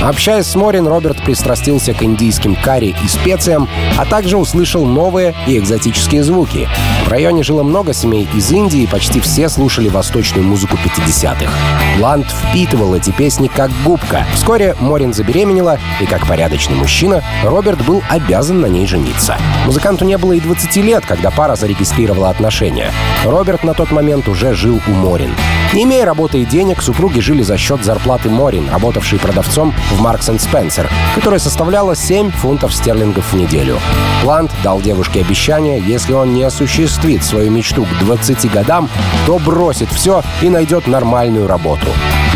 Общаясь 0.01 0.45
с 0.45 0.55
Морин, 0.55 0.88
Роберт 0.88 1.23
пристрастился 1.23 1.93
к 1.93 2.03
индийским 2.03 2.55
карри 2.55 2.95
и 3.03 3.08
специям, 3.08 3.67
а 3.97 4.05
также 4.05 4.38
услышал 4.38 4.86
новые 4.86 5.34
и 5.47 5.58
экзотические 5.58 6.23
звуки. 6.23 6.67
В 7.05 7.10
районе 7.10 7.43
жило 7.43 7.63
много 7.63 7.93
семей 7.93 8.27
из 8.34 8.51
Индии, 8.51 8.81
и 8.81 8.88
почти 8.88 9.19
все 9.19 9.49
слушали 9.49 9.89
восточную 9.89 10.45
музыку 10.45 10.77
50-х. 10.77 11.51
Ланд 11.99 12.27
впитывал 12.27 12.93
эти 12.95 13.12
песни 13.12 13.47
как 13.47 13.71
губка. 13.84 14.25
Вскоре 14.36 14.75
Морин 14.79 15.13
забеременела, 15.13 15.79
и 16.01 16.05
как 16.05 16.27
порядочный 16.27 16.75
мужчина, 16.75 17.23
Роберт 17.43 17.84
был 17.86 18.03
обязан 18.10 18.62
на 18.62 18.67
ней 18.67 18.86
жениться. 18.86 19.38
Музыканту 19.65 20.05
не 20.05 20.17
было 20.17 20.34
и 20.34 20.39
20 20.39 20.75
лет, 20.77 21.05
когда 21.05 21.31
пара 21.31 21.55
зарегистрировала 21.55 22.29
отношения. 22.29 22.91
Роберт 23.23 23.63
на 23.63 23.73
тот 23.73 23.91
момент 23.91 24.27
уже 24.27 24.53
жил 24.53 24.81
у 24.88 24.91
Морин. 24.91 25.31
Не 25.73 25.84
имея 25.84 26.05
работы 26.05 26.41
и 26.41 26.45
денег, 26.45 26.81
супруги 26.81 27.19
жили 27.19 27.41
за 27.41 27.58
счет 27.58 27.84
зарплаты 27.84 28.29
Морин, 28.29 28.69
работавшей 28.69 29.19
продавцом 29.19 29.73
в 29.91 30.02
Маркс 30.02 30.30
Спенсер, 30.39 30.89
которая 31.13 31.39
составляла 31.39 31.95
7 31.95 32.32
фунтов 32.32 32.74
стерлингов 32.74 33.32
в 33.32 33.36
неделю. 33.36 33.80
Плант 34.21 34.52
дал 34.63 34.82
девушке 34.82 35.21
обещание, 35.21 35.80
если 35.80 36.13
он 36.13 36.34
не 36.34 36.43
осуществит 36.43 37.24
свою 37.24 37.52
мечту 37.52 37.86
к 37.86 38.04
20 38.04 38.52
годам, 38.52 38.89
то 39.26 39.38
бросит 39.39 39.89
все 39.89 40.24
и 40.41 40.50
найдет 40.50 40.88
нормальную 40.88 41.48
работу. 41.48 41.88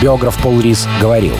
Биограф 0.01 0.37
Пол 0.37 0.59
Рис 0.59 0.87
говорил, 1.01 1.35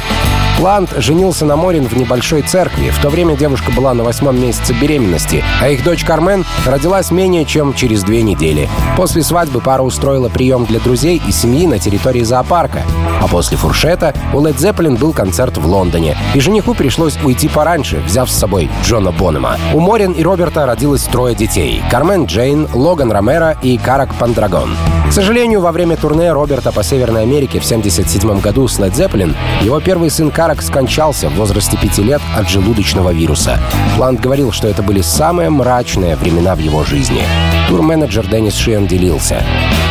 Ланд 0.59 0.93
женился 0.97 1.45
на 1.45 1.55
Морин 1.55 1.87
в 1.87 1.95
небольшой 1.95 2.41
церкви. 2.41 2.89
В 2.89 3.01
то 3.01 3.09
время 3.09 3.37
девушка 3.37 3.71
была 3.71 3.93
на 3.93 4.03
восьмом 4.03 4.41
месяце 4.41 4.73
беременности, 4.73 5.41
а 5.61 5.69
их 5.69 5.85
дочь 5.85 6.03
Кармен 6.03 6.45
родилась 6.65 7.11
менее 7.11 7.45
чем 7.45 7.73
через 7.73 8.03
две 8.03 8.21
недели. 8.23 8.69
После 8.97 9.23
свадьбы 9.23 9.61
пара 9.61 9.83
устроила 9.83 10.27
прием 10.27 10.65
для 10.65 10.79
друзей 10.81 11.21
и 11.25 11.31
семьи 11.31 11.65
на 11.65 11.79
территории 11.79 12.23
зоопарка. 12.23 12.81
А 13.21 13.27
после 13.27 13.55
фуршета 13.55 14.13
у 14.33 14.41
Led 14.41 14.57
Zeppelin 14.57 14.97
был 14.97 15.13
концерт 15.13 15.57
в 15.57 15.65
Лондоне, 15.65 16.17
и 16.33 16.41
жениху 16.41 16.73
пришлось 16.73 17.17
уйти 17.23 17.47
пораньше, 17.47 18.01
взяв 18.05 18.29
с 18.29 18.37
собой 18.37 18.69
Джона 18.83 19.11
Бонема. 19.11 19.57
У 19.73 19.79
Морин 19.79 20.11
и 20.11 20.23
Роберта 20.23 20.65
родилось 20.65 21.03
трое 21.03 21.35
детей— 21.35 21.81
Кармен 21.91 22.25
Джейн, 22.25 22.67
Логан 22.73 23.11
Ромеро 23.11 23.57
и 23.61 23.77
Карак 23.77 24.13
Пандрагон. 24.15 24.71
К 25.09 25.11
сожалению, 25.11 25.59
во 25.59 25.71
время 25.71 25.97
турне 25.97 26.31
Роберта 26.31 26.71
по 26.71 26.83
Северной 26.83 27.23
Америке 27.23 27.59
в 27.59 27.65
1977 27.65 28.41
году 28.41 28.67
с 28.67 28.79
Led 28.79 28.93
Zeppelin 28.93 29.35
его 29.63 29.79
первый 29.79 30.11
сын 30.11 30.29
Карак 30.29 30.61
скончался 30.61 31.29
в 31.29 31.33
возрасте 31.33 31.77
пяти 31.77 32.03
лет 32.03 32.21
от 32.37 32.47
желудочного 32.47 33.11
вируса. 33.11 33.59
Плант 33.97 34.19
говорил, 34.19 34.51
что 34.51 34.67
это 34.67 34.83
были 34.83 35.01
самые 35.01 35.49
мрачные 35.49 36.15
времена 36.15 36.53
в 36.53 36.59
его 36.59 36.83
жизни. 36.83 37.23
Турменеджер 37.67 38.27
Деннис 38.27 38.55
Шиен 38.55 38.85
делился. 38.85 39.43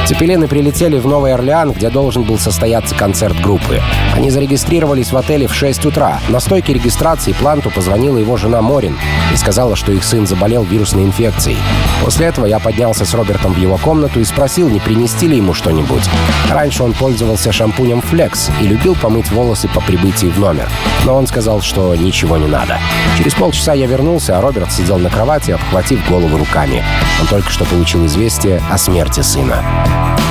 Цепелины 0.07 0.48
прилетели 0.48 0.98
в 0.98 1.07
Новый 1.07 1.35
Орлеан, 1.35 1.72
где 1.72 1.90
должен 1.90 2.22
был 2.22 2.38
состояться 2.38 2.94
концерт 2.94 3.38
группы. 3.40 3.83
Они 4.14 4.31
зарегистрировались 4.31 5.12
в 5.12 5.16
отеле 5.16 5.48
в 5.48 5.54
6 5.54 5.85
утра. 5.85 6.18
На 6.28 6.40
стойке 6.40 6.72
регистрации 6.72 7.33
Планту 7.33 7.70
позвонила 7.70 8.16
его 8.16 8.37
жена 8.37 8.62
Морин 8.62 8.96
и 9.33 9.37
сказала, 9.37 9.76
что 9.76 9.92
их 9.92 10.04
сын 10.04 10.26
заболел 10.26 10.62
вирусной 10.62 11.04
инфекцией. 11.04 11.59
После 12.02 12.26
этого 12.26 12.46
я 12.46 12.59
поднялся 12.59 13.04
с 13.04 13.12
Робертом 13.12 13.52
в 13.52 13.59
его 13.59 13.76
комнату 13.76 14.18
и 14.20 14.24
спросил, 14.24 14.70
не 14.70 14.81
принести 15.09 15.37
ему 15.37 15.55
что-нибудь. 15.55 16.03
Раньше 16.51 16.83
он 16.83 16.92
пользовался 16.92 17.51
шампунем 17.51 18.01
Flex 18.01 18.51
и 18.61 18.66
любил 18.66 18.94
помыть 18.94 19.31
волосы 19.31 19.68
по 19.68 19.81
прибытии 19.81 20.27
в 20.27 20.38
номер. 20.38 20.68
Но 21.07 21.16
он 21.16 21.27
сказал, 21.27 21.62
что 21.62 21.94
ничего 21.94 22.37
не 22.37 22.47
надо. 22.47 22.79
Через 23.16 23.35
полчаса 23.35 23.73
я 23.73 23.87
вернулся, 23.87 24.38
а 24.38 24.42
Роберт 24.42 24.71
сидел 24.71 24.99
на 24.99 25.09
кровати, 25.09 25.53
обхватив 25.53 26.07
голову 26.09 26.37
руками. 26.37 26.83
Он 27.21 27.27
только 27.27 27.51
что 27.51 27.64
получил 27.64 28.05
известие 28.07 28.61
о 28.71 28.77
смерти 28.77 29.21
сына. 29.21 29.62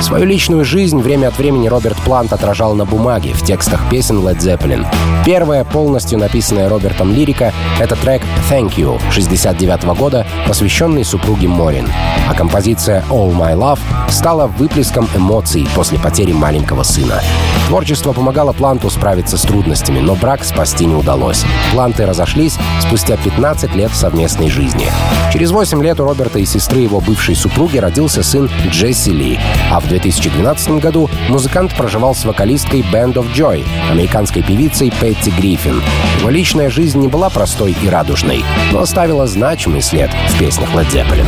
Свою 0.00 0.26
личную 0.26 0.64
жизнь 0.64 1.00
время 1.00 1.26
от 1.26 1.38
времени 1.38 1.66
Роберт 1.66 1.96
Плант 2.02 2.32
отражал 2.32 2.74
на 2.74 2.84
бумаге 2.84 3.32
в 3.32 3.44
текстах 3.44 3.90
песен 3.90 4.20
Led 4.20 4.38
Zeppelin. 4.38 4.86
Первая 5.24 5.64
полностью 5.64 6.20
написанная 6.20 6.68
Робертом 6.68 7.12
лирика— 7.12 7.52
это 7.80 7.96
трек 7.96 8.22
«Thank 8.48 8.76
You» 8.76 9.00
69 9.10 9.96
года, 9.98 10.24
посвященный 10.46 11.04
супруге 11.04 11.48
Морин. 11.48 11.88
А 12.28 12.34
композиция 12.34 13.02
«All 13.10 13.32
My 13.32 13.54
Love» 13.54 13.80
стала 14.08 14.46
выплеском 14.68 15.08
эмоций 15.14 15.66
после 15.74 15.98
потери 15.98 16.32
маленького 16.32 16.82
сына. 16.82 17.22
Творчество 17.68 18.12
помогало 18.12 18.52
Планту 18.52 18.90
справиться 18.90 19.38
с 19.38 19.42
трудностями, 19.42 20.00
но 20.00 20.14
брак 20.14 20.44
спасти 20.44 20.84
не 20.84 20.94
удалось. 20.94 21.42
Планты 21.72 22.04
разошлись 22.04 22.58
спустя 22.80 23.16
15 23.16 23.74
лет 23.74 23.90
совместной 23.92 24.50
жизни. 24.50 24.86
Через 25.32 25.52
8 25.52 25.82
лет 25.82 26.00
у 26.00 26.04
Роберта 26.04 26.38
и 26.38 26.44
сестры 26.44 26.80
его 26.80 27.00
бывшей 27.00 27.34
супруги 27.34 27.78
родился 27.78 28.22
сын 28.22 28.50
Джесси 28.68 29.10
Ли, 29.10 29.40
а 29.72 29.80
в 29.80 29.88
2012 29.88 30.82
году 30.82 31.08
музыкант 31.30 31.74
проживал 31.74 32.14
с 32.14 32.26
вокалисткой 32.26 32.80
Band 32.92 33.14
of 33.14 33.32
Joy, 33.34 33.64
американской 33.90 34.42
певицей 34.42 34.92
Петти 35.00 35.30
Гриффин. 35.30 35.80
Его 36.20 36.28
личная 36.28 36.68
жизнь 36.68 37.00
не 37.00 37.08
была 37.08 37.30
простой 37.30 37.74
и 37.82 37.88
радужной, 37.88 38.44
но 38.72 38.80
оставила 38.80 39.26
значимый 39.26 39.80
след 39.80 40.10
в 40.28 40.38
песнях 40.38 40.68
Led 40.74 40.90
Zeppelin. 40.90 41.26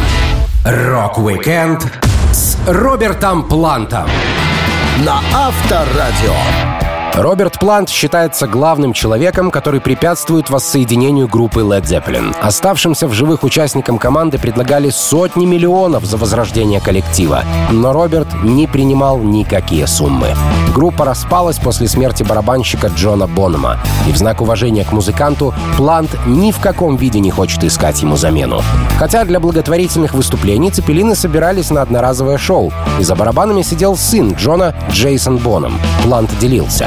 Rock-Weekend 0.62 1.86
с 2.04 2.09
Робертом 2.66 3.48
Плантом 3.48 4.06
на 5.04 5.20
Авторадио. 5.34 6.79
Роберт 7.14 7.58
Плант 7.58 7.88
считается 7.88 8.46
главным 8.46 8.92
человеком, 8.92 9.50
который 9.50 9.80
препятствует 9.80 10.48
воссоединению 10.48 11.28
группы 11.28 11.60
Led 11.60 11.82
Zeppelin. 11.82 12.34
Оставшимся 12.40 13.08
в 13.08 13.12
живых 13.12 13.42
участникам 13.42 13.98
команды 13.98 14.38
предлагали 14.38 14.90
сотни 14.90 15.44
миллионов 15.44 16.04
за 16.04 16.16
возрождение 16.16 16.80
коллектива, 16.80 17.42
но 17.70 17.92
Роберт 17.92 18.28
не 18.42 18.66
принимал 18.66 19.18
никакие 19.18 19.86
суммы. 19.86 20.28
Группа 20.72 21.04
распалась 21.04 21.58
после 21.58 21.88
смерти 21.88 22.22
барабанщика 22.22 22.86
Джона 22.86 23.26
Бонома, 23.26 23.78
и 24.08 24.12
в 24.12 24.16
знак 24.16 24.40
уважения 24.40 24.84
к 24.84 24.92
музыканту 24.92 25.52
Плант 25.76 26.16
ни 26.26 26.52
в 26.52 26.60
каком 26.60 26.96
виде 26.96 27.18
не 27.18 27.30
хочет 27.30 27.64
искать 27.64 28.00
ему 28.02 28.16
замену. 28.16 28.62
Хотя 28.98 29.24
для 29.24 29.40
благотворительных 29.40 30.14
выступлений 30.14 30.70
Цепелины 30.70 31.14
собирались 31.14 31.70
на 31.70 31.82
одноразовое 31.82 32.38
шоу, 32.38 32.72
и 32.98 33.02
за 33.02 33.16
барабанами 33.16 33.62
сидел 33.62 33.96
сын 33.96 34.32
Джона 34.34 34.74
Джейсон 34.90 35.38
Боном. 35.38 35.78
Плант 36.04 36.30
делился. 36.38 36.86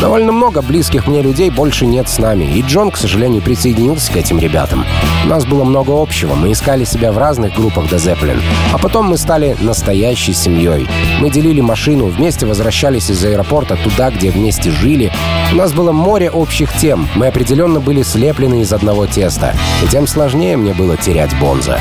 Довольно 0.00 0.30
много 0.30 0.60
близких 0.60 1.06
мне 1.06 1.22
людей 1.22 1.50
больше 1.50 1.86
нет 1.86 2.08
с 2.08 2.18
нами, 2.18 2.44
и 2.44 2.60
Джон, 2.60 2.90
к 2.90 2.96
сожалению, 2.96 3.40
присоединился 3.40 4.12
к 4.12 4.16
этим 4.16 4.38
ребятам. 4.38 4.84
У 5.24 5.28
нас 5.28 5.46
было 5.46 5.64
много 5.64 5.90
общего, 6.00 6.34
мы 6.34 6.52
искали 6.52 6.84
себя 6.84 7.12
в 7.12 7.18
разных 7.18 7.54
группах 7.54 7.88
до 7.88 7.96
Zeppelin, 7.96 8.40
а 8.72 8.78
потом 8.78 9.06
мы 9.06 9.16
стали 9.16 9.56
настоящей 9.60 10.34
семьей. 10.34 10.86
Мы 11.20 11.30
делили 11.30 11.62
машину, 11.62 12.06
вместе 12.06 12.44
возвращались 12.46 13.10
из 13.10 13.24
аэропорта 13.24 13.76
туда, 13.76 14.10
где 14.10 14.30
вместе 14.30 14.70
жили. 14.70 15.10
У 15.52 15.56
нас 15.56 15.72
было 15.72 15.92
море 15.92 16.30
общих 16.30 16.72
тем, 16.74 17.08
мы 17.14 17.28
определенно 17.28 17.80
были 17.80 18.02
слеплены 18.02 18.60
из 18.60 18.72
одного 18.72 19.06
теста, 19.06 19.54
и 19.82 19.88
тем 19.88 20.06
сложнее 20.06 20.56
мне 20.56 20.74
было 20.74 20.96
терять 20.96 21.36
Бонза. 21.40 21.80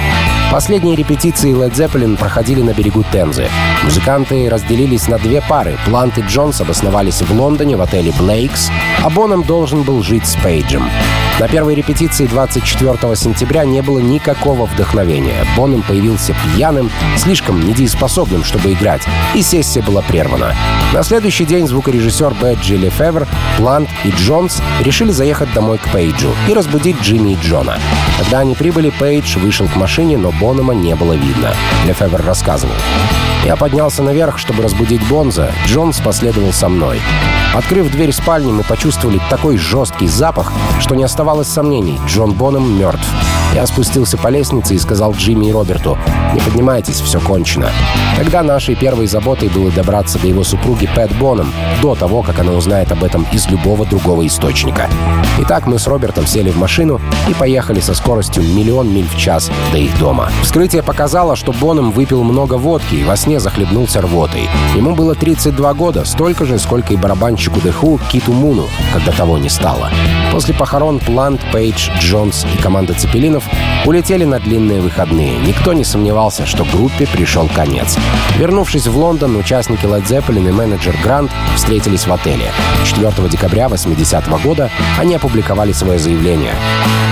Последние 0.56 0.96
репетиции 0.96 1.54
Led 1.54 1.74
Zeppelin 1.74 2.16
проходили 2.16 2.62
на 2.62 2.74
берегу 2.74 3.04
Темзы. 3.12 3.50
Музыканты 3.84 4.50
разделились 4.50 5.10
на 5.10 5.18
две 5.18 5.42
пары. 5.42 5.78
Плант 5.86 6.18
и 6.18 6.22
Джонс 6.22 6.62
обосновались 6.62 7.22
в 7.22 7.30
Лондоне 7.30 7.76
в 7.76 7.82
отеле 7.82 8.14
Блейкс, 8.18 8.72
а 9.04 9.10
Боном 9.10 9.44
должен 9.44 9.84
был 9.84 10.02
жить 10.02 10.26
с 10.26 10.38
Пейджем. 10.38 10.90
На 11.42 11.50
первой 11.50 11.76
репетиции 11.76 12.26
24 12.28 13.14
сентября 13.18 13.66
не 13.66 13.82
было 13.82 14.00
никакого 14.00 14.66
вдохновения. 14.66 15.46
Боном 15.58 15.82
появился 15.82 16.34
пьяным, 16.56 16.90
слишком 17.18 17.60
недееспособным, 17.68 18.46
чтобы 18.46 18.72
играть, 18.72 19.02
и 19.34 19.42
сессия 19.42 19.82
была 19.82 20.02
прервана. 20.02 20.56
На 20.94 21.04
следующий 21.04 21.44
день 21.44 21.68
звукорежиссер 21.68 22.36
Бэджи 22.36 22.78
Лефевр, 22.78 23.28
Плант 23.58 23.90
и 24.06 24.12
Джонс 24.12 24.62
решили 24.80 25.12
заехать 25.12 25.52
домой 25.52 25.78
к 25.78 25.92
Пейджу 25.92 26.30
и 26.48 26.54
разбудить 26.54 27.02
Джимми 27.02 27.32
и 27.32 27.36
Джона. 27.36 27.80
Когда 28.18 28.40
они 28.40 28.56
прибыли, 28.56 28.90
Пейдж 28.92 29.38
вышел 29.38 29.68
к 29.68 29.76
машине, 29.76 30.18
но 30.18 30.32
Бонома 30.46 30.74
не 30.76 30.94
было 30.94 31.14
видно. 31.14 31.56
Лефевр 31.88 32.24
рассказывал. 32.24 32.76
Я 33.46 33.56
поднялся 33.56 34.04
наверх, 34.04 34.38
чтобы 34.38 34.62
разбудить 34.62 35.02
Бонза. 35.08 35.52
Джонс 35.66 36.00
последовал 36.00 36.54
со 36.54 36.70
мной. 36.70 37.02
Открыв 37.56 37.90
дверь 37.92 38.12
спальни, 38.12 38.52
мы 38.52 38.62
почувствовали 38.62 39.20
такой 39.28 39.58
жесткий 39.58 40.08
запах, 40.08 40.54
что 40.80 40.94
не 40.94 41.04
оставалось 41.04 41.48
сомнений. 41.48 42.00
Джон 42.06 42.34
Боном 42.34 42.78
мертв. 42.78 43.08
Я 43.56 43.66
спустился 43.68 44.18
по 44.18 44.28
лестнице 44.28 44.76
и 44.76 44.78
сказал 44.78 45.14
Джимми 45.14 45.46
и 45.46 45.52
Роберту, 45.54 45.98
«Не 46.34 46.42
поднимайтесь, 46.42 47.00
все 47.00 47.22
кончено». 47.22 47.70
Тогда 48.18 48.44
нашей 48.44 48.76
первой 48.76 49.08
заботой 49.08 49.48
было 49.48 49.72
добраться 49.72 50.20
до 50.20 50.28
его 50.28 50.44
супруги 50.44 50.90
Пэт 50.94 51.14
Боном, 51.14 51.54
до 51.82 51.96
того, 51.96 52.22
как 52.22 52.38
она 52.40 52.52
узнает 52.52 52.92
об 52.92 53.02
этом 53.02 53.26
из 53.32 53.48
любого 53.48 53.86
другого 53.86 54.28
источника. 54.28 54.90
Итак, 55.40 55.68
мы 55.68 55.80
с 55.80 55.88
Робертом 55.88 56.28
сели 56.28 56.50
в 56.50 56.58
машину 56.58 57.00
и 57.30 57.34
поехали 57.34 57.80
со 57.80 57.94
скоростью 57.94 58.44
миллион 58.44 58.94
миль 58.94 59.08
в 59.08 59.18
час 59.18 59.50
до 59.72 59.78
их 59.78 59.98
дома. 60.00 60.30
Вскрытие 60.44 60.84
показало, 60.84 61.38
что 61.38 61.54
Боном 61.54 61.92
выпил 61.92 62.24
много 62.24 62.56
водки 62.56 62.96
и 62.96 63.04
во 63.06 63.16
сне 63.16 63.40
захлебнулся 63.40 64.02
рвотой. 64.02 64.50
Ему 64.76 64.96
было 64.96 65.16
32 65.16 65.74
года, 65.76 66.04
столько 66.04 66.44
же, 66.44 66.60
сколько 66.60 66.94
и 66.94 66.98
барабанщику 66.98 67.62
Деху 67.62 68.02
Киту 68.12 68.34
Муну, 68.34 68.66
когда 68.94 69.14
того 69.14 69.38
не 69.38 69.50
стало. 69.50 69.92
После 70.34 70.54
похорон 70.54 71.00
Плант, 71.00 71.40
Пейдж, 71.54 71.90
Джонс 72.00 72.46
и 72.54 72.62
команда 72.62 72.94
Цепелинов 72.94 73.45
улетели 73.86 74.24
на 74.24 74.40
длинные 74.40 74.82
выходные. 74.82 75.38
Никто 75.40 75.74
не 75.74 75.84
сомневался, 75.84 76.46
что 76.46 76.66
группе 76.66 77.08
пришел 77.08 77.48
конец. 77.48 77.98
Вернувшись 78.38 78.88
в 78.88 78.98
Лондон, 78.98 79.36
участники 79.36 79.86
Led 79.86 80.06
Zeppelin 80.08 80.50
и 80.50 80.52
менеджер 80.52 80.96
Грант 81.04 81.32
встретились 81.56 82.08
в 82.08 82.14
отеле. 82.14 82.52
4 82.86 83.30
декабря 83.30 83.68
80 83.70 84.28
-го 84.28 84.42
года 84.42 84.70
они 85.00 85.16
опубликовали 85.16 85.74
свое 85.74 86.00
заявление. 86.00 86.54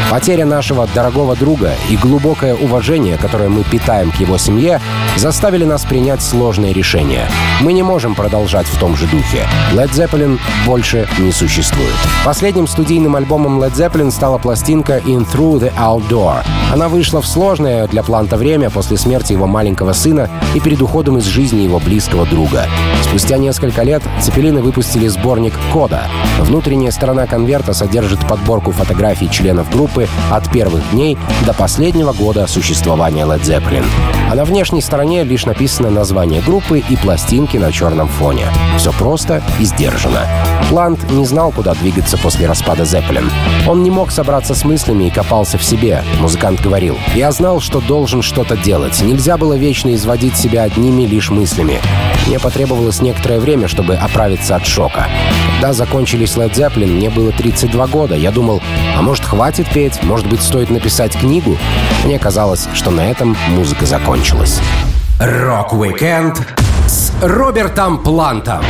Потеря 0.09 0.45
нашего 0.45 0.87
дорогого 0.93 1.35
друга 1.35 1.71
и 1.89 1.97
глубокое 1.97 2.53
уважение, 2.53 3.17
которое 3.17 3.49
мы 3.49 3.63
питаем 3.63 4.11
к 4.11 4.17
его 4.17 4.37
семье, 4.37 4.79
заставили 5.17 5.65
нас 5.65 5.85
принять 5.85 6.21
сложные 6.21 6.71
решения. 6.71 7.27
Мы 7.61 7.73
не 7.73 7.81
можем 7.81 8.13
продолжать 8.13 8.67
в 8.67 8.77
том 8.79 8.95
же 8.95 9.07
духе. 9.07 9.47
Led 9.73 9.91
Zeppelin 9.91 10.39
больше 10.67 11.07
не 11.17 11.31
существует. 11.31 11.95
Последним 12.23 12.67
студийным 12.67 13.15
альбомом 13.15 13.59
Led 13.59 13.73
Zeppelin 13.73 14.11
стала 14.11 14.37
пластинка 14.37 14.99
In 14.99 15.25
Through 15.25 15.59
the 15.59 15.73
Outdoor. 15.77 16.22
Она 16.71 16.87
вышла 16.87 17.21
в 17.21 17.27
сложное 17.27 17.87
для 17.87 18.03
Планта 18.03 18.37
время 18.37 18.69
после 18.69 18.97
смерти 18.97 19.33
его 19.33 19.47
маленького 19.47 19.93
сына 19.93 20.29
и 20.55 20.59
перед 20.59 20.81
уходом 20.81 21.17
из 21.17 21.25
жизни 21.25 21.61
его 21.61 21.79
близкого 21.79 22.25
друга. 22.25 22.65
Спустя 23.03 23.37
несколько 23.37 23.83
лет 23.83 24.01
Цепелины 24.21 24.61
выпустили 24.61 25.07
сборник 25.07 25.53
«Кода». 25.71 26.03
Внутренняя 26.39 26.91
сторона 26.91 27.27
конверта 27.27 27.73
содержит 27.73 28.27
подборку 28.27 28.71
фотографий 28.71 29.29
членов 29.29 29.69
группы 29.71 30.07
от 30.31 30.51
первых 30.51 30.81
дней 30.91 31.17
до 31.45 31.53
последнего 31.53 32.13
года 32.13 32.47
существования 32.47 33.25
Led 33.25 33.41
Zeppelin. 33.41 33.85
А 34.31 34.35
на 34.35 34.45
внешней 34.45 34.81
стороне 34.81 35.23
лишь 35.23 35.45
написано 35.45 35.89
название 35.89 36.41
группы 36.41 36.79
и 36.79 36.95
пластинки 36.95 37.57
на 37.57 37.71
черном 37.71 38.07
фоне. 38.07 38.47
Все 38.77 38.91
просто 38.93 39.43
и 39.59 39.65
сдержанно. 39.65 40.21
Плант 40.69 41.11
не 41.11 41.25
знал, 41.25 41.51
куда 41.51 41.73
двигаться 41.75 42.17
после 42.17 42.47
распада 42.47 42.83
Zeppelin. 42.83 43.29
Он 43.67 43.83
не 43.83 43.91
мог 43.91 44.11
собраться 44.11 44.55
с 44.55 44.63
мыслями 44.63 45.05
и 45.05 45.09
копался 45.11 45.57
в 45.57 45.63
себе. 45.63 46.03
Музыкант 46.19 46.61
говорил, 46.61 46.97
«Я 47.15 47.31
знал, 47.31 47.59
что 47.59 47.81
должен 47.81 48.21
что-то 48.21 48.55
делать. 48.55 49.01
Нельзя 49.01 49.37
было 49.37 49.53
вечно 49.53 49.93
изводить 49.93 50.37
себя 50.37 50.63
одними 50.63 51.03
лишь 51.03 51.29
мыслями. 51.29 51.79
Мне 52.27 52.39
потребовалось 52.39 53.01
некоторое 53.01 53.39
время, 53.39 53.67
чтобы 53.67 53.95
оправиться 53.95 54.55
от 54.55 54.65
шока. 54.65 55.07
Когда 55.55 55.73
закончились 55.73 56.35
Led 56.35 56.53
Zeppelin, 56.53 56.93
мне 56.93 57.09
было 57.09 57.31
32 57.31 57.87
года. 57.87 58.15
Я 58.15 58.31
думал, 58.31 58.61
а 58.97 59.01
может 59.01 59.25
хватит 59.25 59.67
петь, 59.69 60.01
может 60.03 60.27
быть 60.27 60.41
стоит 60.41 60.69
написать 60.69 61.17
книгу? 61.17 61.57
Мне 62.05 62.19
казалось, 62.19 62.67
что 62.73 62.91
на 62.91 63.09
этом 63.09 63.35
музыка 63.49 63.85
закончилась. 63.85 64.59
Rock-Weekend 65.19 66.37
с 66.87 67.11
Робертом 67.21 67.97
Плантом 67.97 68.63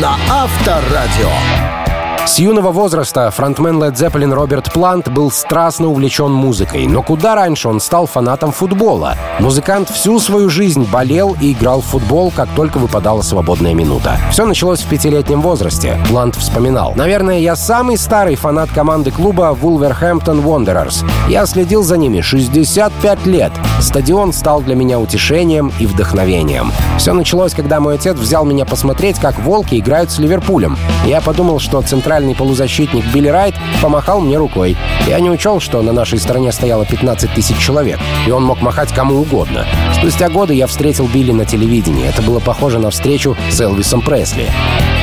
на 0.00 0.16
Авторадио. 0.28 1.83
С 2.26 2.38
юного 2.38 2.72
возраста 2.72 3.30
фронтмен 3.30 3.82
Led 3.82 3.96
Zeppelin 3.96 4.32
Роберт 4.32 4.72
Плант 4.72 5.08
был 5.08 5.30
страстно 5.30 5.88
увлечен 5.88 6.32
музыкой, 6.32 6.86
но 6.86 7.02
куда 7.02 7.34
раньше 7.34 7.68
он 7.68 7.80
стал 7.80 8.06
фанатом 8.06 8.50
футбола. 8.50 9.14
Музыкант 9.40 9.90
всю 9.90 10.18
свою 10.18 10.48
жизнь 10.48 10.88
болел 10.90 11.36
и 11.38 11.52
играл 11.52 11.82
в 11.82 11.84
футбол, 11.84 12.32
как 12.34 12.48
только 12.56 12.78
выпадала 12.78 13.20
свободная 13.20 13.74
минута. 13.74 14.16
Все 14.30 14.46
началось 14.46 14.80
в 14.80 14.88
пятилетнем 14.88 15.42
возрасте. 15.42 15.98
Плант 16.08 16.34
вспоминал. 16.36 16.94
«Наверное, 16.96 17.40
я 17.40 17.56
самый 17.56 17.98
старый 17.98 18.36
фанат 18.36 18.70
команды 18.70 19.10
клуба 19.10 19.56
Wolverhampton 19.60 20.42
Wanderers. 20.42 21.04
Я 21.28 21.44
следил 21.44 21.82
за 21.82 21.98
ними 21.98 22.22
65 22.22 23.26
лет. 23.26 23.52
Стадион 23.80 24.32
стал 24.32 24.62
для 24.62 24.74
меня 24.74 24.98
утешением 24.98 25.72
и 25.78 25.84
вдохновением. 25.84 26.72
Все 26.96 27.12
началось, 27.12 27.52
когда 27.52 27.80
мой 27.80 27.96
отец 27.96 28.16
взял 28.16 28.46
меня 28.46 28.64
посмотреть, 28.64 29.18
как 29.18 29.38
волки 29.40 29.74
играют 29.78 30.10
с 30.10 30.18
Ливерпулем. 30.18 30.78
Я 31.04 31.20
подумал, 31.20 31.58
что 31.58 31.82
центральный 31.82 32.13
центральный 32.14 32.36
полузащитник 32.36 33.04
Билли 33.12 33.26
Райт 33.26 33.56
помахал 33.82 34.20
мне 34.20 34.38
рукой. 34.38 34.76
Я 35.08 35.18
не 35.18 35.30
учел, 35.30 35.58
что 35.58 35.82
на 35.82 35.90
нашей 35.90 36.20
стороне 36.20 36.52
стояло 36.52 36.86
15 36.86 37.34
тысяч 37.34 37.58
человек, 37.58 37.98
и 38.24 38.30
он 38.30 38.44
мог 38.44 38.62
махать 38.62 38.92
кому 38.92 39.16
угодно. 39.16 39.66
Спустя 39.96 40.28
годы 40.28 40.54
я 40.54 40.68
встретил 40.68 41.08
Билли 41.08 41.32
на 41.32 41.44
телевидении. 41.44 42.06
Это 42.06 42.22
было 42.22 42.38
похоже 42.38 42.78
на 42.78 42.90
встречу 42.90 43.36
с 43.50 43.60
Элвисом 43.60 44.00
Пресли. 44.00 44.48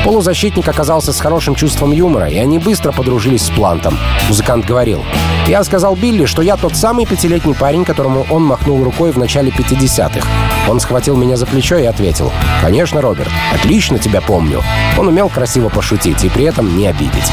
Полузащитник 0.06 0.66
оказался 0.66 1.12
с 1.12 1.20
хорошим 1.20 1.54
чувством 1.54 1.92
юмора, 1.92 2.28
и 2.28 2.38
они 2.38 2.58
быстро 2.58 2.92
подружились 2.92 3.42
с 3.42 3.50
Плантом. 3.50 3.98
Музыкант 4.28 4.64
говорил, 4.64 5.04
«Я 5.46 5.64
сказал 5.64 5.96
Билли, 5.96 6.24
что 6.24 6.40
я 6.40 6.56
тот 6.56 6.76
самый 6.76 7.04
пятилетний 7.04 7.54
парень, 7.54 7.84
которому 7.84 8.26
он 8.30 8.44
махнул 8.44 8.84
рукой 8.84 9.10
в 9.10 9.18
начале 9.18 9.50
50-х. 9.50 10.26
Он 10.68 10.78
схватил 10.78 11.16
меня 11.16 11.36
за 11.36 11.46
плечо 11.46 11.76
и 11.76 11.84
ответил, 11.84 12.32
«Конечно, 12.60 13.00
Роберт, 13.00 13.30
отлично 13.52 13.98
тебя 13.98 14.20
помню». 14.20 14.62
Он 14.96 15.08
умел 15.08 15.28
красиво 15.28 15.68
пошутить 15.68 16.24
и 16.24 16.28
при 16.28 16.44
этом 16.44 16.76
не 16.76 16.86
обидеть. 16.86 17.30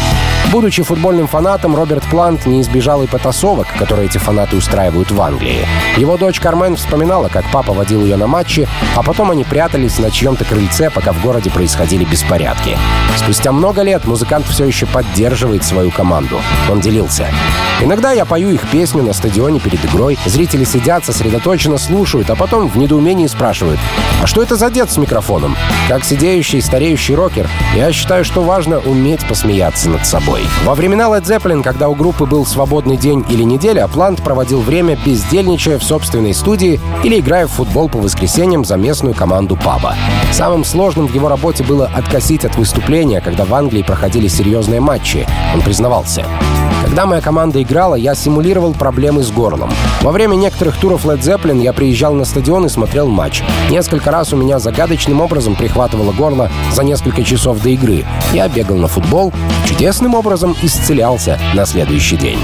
Будучи 0.52 0.82
футбольным 0.82 1.28
фанатом, 1.28 1.76
Роберт 1.76 2.04
Плант 2.06 2.46
не 2.48 2.62
избежал 2.62 3.04
и 3.04 3.08
потасовок, 3.08 3.68
которые 3.78 4.08
эти 4.08 4.18
фанаты 4.18 4.56
устраивают 4.56 5.12
в 5.12 5.22
Англии. 5.22 5.68
Его 5.98 6.18
дочь 6.18 6.40
Кармен 6.40 6.76
вспоминала, 6.76 7.28
как 7.28 7.46
папа 7.52 7.72
водил 7.74 8.04
ее 8.04 8.16
на 8.16 8.26
матчи, 8.26 8.68
а 8.96 9.04
потом 9.04 9.30
они 9.30 9.44
прятались 9.44 10.00
на 10.00 10.10
чьем-то 10.10 10.46
крыльце, 10.46 10.90
пока 10.90 11.14
в 11.14 11.22
городе 11.22 11.52
происходили 11.52 12.04
беспорядки. 12.04 12.78
Спустя 13.18 13.52
много 13.52 13.84
лет 13.84 14.06
музыкант 14.06 14.48
все 14.48 14.66
еще 14.66 14.86
поддерживает 14.88 15.64
свою 15.64 15.92
команду. 15.92 16.40
Он 16.70 16.80
делился. 16.82 17.28
Иногда 17.82 18.12
я 18.12 18.26
пою 18.26 18.50
их 18.50 18.68
песню 18.70 19.04
на 19.04 19.14
стадионе 19.14 19.60
перед 19.60 19.84
игрой, 19.86 20.18
зрители 20.26 20.64
сидят, 20.64 21.06
сосредоточенно 21.06 21.78
слушают, 21.78 22.30
а 22.30 22.36
потом 22.36 22.68
в 22.68 22.78
недоумении 22.78 23.28
спрашивают, 23.28 23.80
а 24.22 24.28
что 24.28 24.42
это 24.42 24.56
за 24.56 24.70
дед 24.70 24.92
с 24.92 24.98
микрофоном? 24.98 25.56
Как 25.88 26.04
сидеющий 26.04 26.62
стареющий 26.62 27.16
рокер, 27.16 27.48
я 27.76 27.92
считаю, 27.94 28.26
что 28.26 28.42
важно 28.42 28.80
уметь 28.80 29.26
посмеяться 29.28 29.90
над 29.90 30.06
собой. 30.06 30.29
Во 30.66 30.76
времена 30.76 31.06
Led 31.06 31.24
Zeppelin, 31.24 31.64
когда 31.64 31.90
у 31.90 31.96
группы 31.96 32.26
был 32.26 32.46
свободный 32.46 32.98
день 32.98 33.26
или 33.30 33.42
неделя, 33.44 33.88
Плант 33.88 34.22
проводил 34.22 34.62
время 34.62 34.96
бездельничая 35.04 35.80
в 35.80 35.84
собственной 35.84 36.34
студии 36.34 36.80
или 37.04 37.20
играя 37.20 37.48
в 37.48 37.52
футбол 37.52 37.90
по 37.90 37.98
воскресеньям 37.98 38.64
за 38.64 38.76
местную 38.76 39.16
команду 39.16 39.56
паба. 39.56 39.96
Самым 40.32 40.64
сложным 40.64 41.08
в 41.08 41.16
его 41.16 41.30
работе 41.30 41.64
было 41.64 41.88
откосить 41.88 42.46
от 42.46 42.56
выступления, 42.56 43.22
когда 43.22 43.46
в 43.46 43.54
Англии 43.56 43.82
проходили 43.82 44.28
серьезные 44.28 44.80
матчи. 44.80 45.26
Он 45.56 45.62
признавался. 45.62 46.26
Когда 46.90 47.06
моя 47.06 47.22
команда 47.22 47.62
играла, 47.62 47.94
я 47.94 48.16
симулировал 48.16 48.74
проблемы 48.74 49.22
с 49.22 49.30
горлом. 49.30 49.70
Во 50.02 50.12
время 50.12 50.34
некоторых 50.34 50.76
туров 50.78 51.06
Led 51.06 51.20
Zeppelin 51.20 51.62
я 51.62 51.72
приезжал 51.72 52.16
на 52.16 52.26
стадион 52.26 52.66
и 52.66 52.70
смотрел 52.70 53.08
матч. 53.08 53.44
Несколько 53.70 54.10
раз 54.10 54.34
у 54.34 54.38
меня 54.38 54.58
загадочным 54.58 55.22
образом 55.22 55.56
прихватывало 55.56 56.14
горло 56.14 56.50
за 56.72 56.84
несколько 56.84 57.24
часов 57.24 57.62
до 57.62 57.70
игры. 57.70 58.06
Я 58.34 58.50
бегал 58.50 58.78
на 58.78 58.88
футбол, 58.88 59.32
чудесным 59.68 60.16
образом 60.16 60.56
исцелялся 60.64 61.38
на 61.54 61.68
следующий 61.68 62.18
день. 62.18 62.40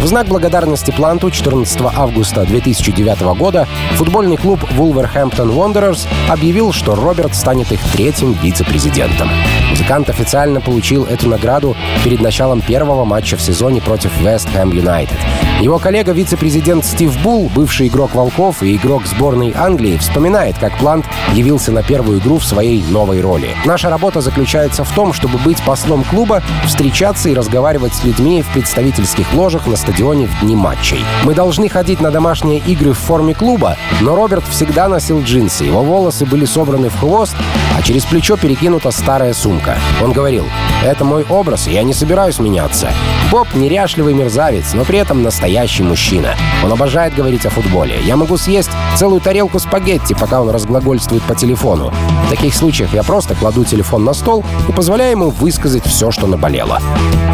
В 0.00 0.06
знак 0.06 0.28
благодарности 0.28 0.92
Планту 0.92 1.28
14 1.28 1.80
августа 1.96 2.44
2009 2.44 3.20
года 3.36 3.66
футбольный 3.94 4.36
клуб 4.36 4.60
Wolverhampton 4.76 5.52
Wanderers 5.52 6.06
объявил, 6.28 6.72
что 6.72 6.94
Роберт 6.94 7.34
станет 7.34 7.72
их 7.72 7.80
третьим 7.92 8.32
вице-президентом. 8.34 9.28
Музыкант 9.70 10.08
официально 10.08 10.60
получил 10.60 11.04
эту 11.04 11.28
награду 11.28 11.76
перед 12.04 12.20
началом 12.20 12.60
первого 12.60 13.04
матча 13.04 13.36
в 13.36 13.42
сезоне 13.42 13.80
против 13.80 14.12
West 14.22 14.48
Ham 14.54 14.70
United. 14.70 15.18
Его 15.60 15.80
коллега, 15.80 16.12
вице-президент 16.12 16.84
Стив 16.84 17.20
Булл, 17.22 17.50
бывший 17.52 17.88
игрок 17.88 18.14
«Волков» 18.14 18.62
и 18.62 18.76
игрок 18.76 19.04
сборной 19.06 19.52
Англии, 19.56 19.96
вспоминает, 19.96 20.56
как 20.58 20.78
Плант 20.78 21.06
явился 21.32 21.72
на 21.72 21.82
первую 21.82 22.20
игру 22.20 22.38
в 22.38 22.44
своей 22.44 22.84
новой 22.84 23.20
роли. 23.20 23.48
«Наша 23.64 23.90
работа 23.90 24.20
заключается 24.20 24.84
в 24.84 24.94
том, 24.94 25.12
чтобы 25.12 25.38
быть 25.38 25.60
послом 25.62 26.04
клуба, 26.04 26.44
встречаться 26.64 27.28
и 27.28 27.34
разговаривать 27.34 27.92
с 27.94 28.04
людьми 28.04 28.42
в 28.42 28.52
представительских 28.52 29.34
ложах 29.34 29.66
на 29.66 29.76
стадионе 29.88 30.26
в 30.26 30.40
дни 30.40 30.54
матчей. 30.54 31.02
Мы 31.24 31.34
должны 31.34 31.66
ходить 31.70 32.02
на 32.02 32.10
домашние 32.10 32.58
игры 32.58 32.92
в 32.92 32.98
форме 32.98 33.32
клуба, 33.32 33.78
но 34.02 34.14
Роберт 34.14 34.46
всегда 34.46 34.86
носил 34.86 35.22
джинсы, 35.22 35.64
его 35.64 35.82
волосы 35.82 36.26
были 36.26 36.44
собраны 36.44 36.90
в 36.90 36.98
хвост, 36.98 37.34
а 37.74 37.80
через 37.80 38.04
плечо 38.04 38.36
перекинута 38.36 38.90
старая 38.90 39.32
сумка. 39.32 39.78
Он 40.02 40.12
говорил, 40.12 40.44
«Это 40.84 41.04
мой 41.04 41.24
образ, 41.28 41.66
и 41.66 41.72
я 41.72 41.82
не 41.82 41.92
собираюсь 41.92 42.38
меняться». 42.38 42.90
Боб— 43.30 43.48
неряшливый 43.54 44.14
мерзавец, 44.14 44.72
но 44.72 44.84
при 44.84 44.98
этом 44.98 45.22
настоящий 45.22 45.82
мужчина. 45.82 46.34
Он 46.64 46.72
обожает 46.72 47.14
говорить 47.14 47.44
о 47.44 47.50
футболе. 47.50 47.96
Я 48.04 48.16
могу 48.16 48.38
съесть 48.38 48.70
целую 48.96 49.20
тарелку 49.20 49.58
спагетти, 49.58 50.14
пока 50.18 50.40
он 50.40 50.48
разглагольствует 50.48 51.22
по 51.24 51.34
телефону. 51.34 51.92
В 52.26 52.30
таких 52.30 52.54
случаях 52.54 52.94
я 52.94 53.02
просто 53.02 53.34
кладу 53.34 53.64
телефон 53.64 54.04
на 54.04 54.14
стол 54.14 54.44
и 54.68 54.72
позволяю 54.72 55.10
ему 55.10 55.30
высказать 55.30 55.84
все, 55.84 56.10
что 56.10 56.26
наболело. 56.26 56.80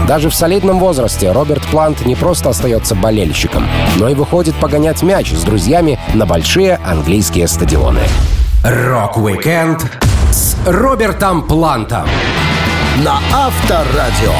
Даже 0.08 0.30
в 0.30 0.34
солидном 0.34 0.80
возрасте 0.80 1.30
Роберт 1.30 1.62
Плант 1.66 2.04
не 2.04 2.16
просто 2.16 2.50
остается 2.50 2.94
болельщиком, 2.94 3.66
но 3.96 4.08
и 4.08 4.14
выходит 4.14 4.54
погонять 4.56 5.02
мяч 5.02 5.32
с 5.32 5.42
друзьями 5.42 6.00
на 6.12 6.26
большие 6.26 6.80
английские 6.84 7.46
стадионы. 7.46 8.00
Rock-Weekend 8.64 9.86
с 10.30 10.56
Робертом 10.66 11.42
Плантом 11.42 12.08
на 13.02 13.18
Авторадио. 13.32 14.32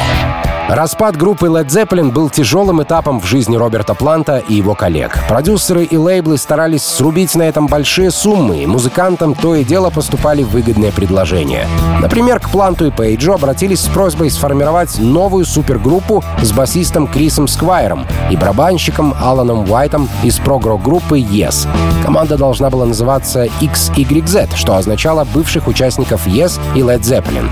Распад 0.69 1.15
группы 1.17 1.47
Led 1.47 1.67
Zeppelin 1.67 2.11
был 2.11 2.29
тяжелым 2.29 2.81
этапом 2.81 3.19
в 3.19 3.25
жизни 3.25 3.55
Роберта 3.55 3.93
Планта 3.93 4.37
и 4.37 4.55
его 4.55 4.73
коллег. 4.73 5.19
Продюсеры 5.27 5.83
и 5.83 5.97
лейблы 5.97 6.37
старались 6.37 6.83
срубить 6.83 7.35
на 7.35 7.43
этом 7.43 7.67
большие 7.67 8.09
суммы, 8.09 8.63
и 8.63 8.65
музыкантам 8.65 9.35
то 9.35 9.55
и 9.55 9.63
дело 9.63 9.89
поступали 9.91 10.41
выгодные 10.41 10.91
предложения. 10.91 11.67
Например, 12.01 12.39
к 12.39 12.49
Планту 12.49 12.87
и 12.87 12.91
Пейджу 12.91 13.33
обратились 13.33 13.81
с 13.81 13.87
просьбой 13.87 14.31
сформировать 14.31 14.97
новую 14.97 15.45
супергруппу 15.45 16.23
с 16.41 16.51
басистом 16.51 17.07
Крисом 17.07 17.47
Сквайром 17.47 18.07
и 18.31 18.37
барабанщиком 18.37 19.13
Аланом 19.21 19.69
Уайтом 19.69 20.09
из 20.23 20.39
прогрок-группы 20.39 21.19
Yes. 21.19 21.67
Команда 22.03 22.37
должна 22.37 22.69
была 22.69 22.85
называться 22.85 23.45
XYZ, 23.61 24.55
что 24.55 24.75
означало 24.75 25.25
бывших 25.25 25.67
участников 25.67 26.25
Yes 26.25 26.59
и 26.73 26.79
Led 26.79 27.01
Zeppelin. 27.01 27.49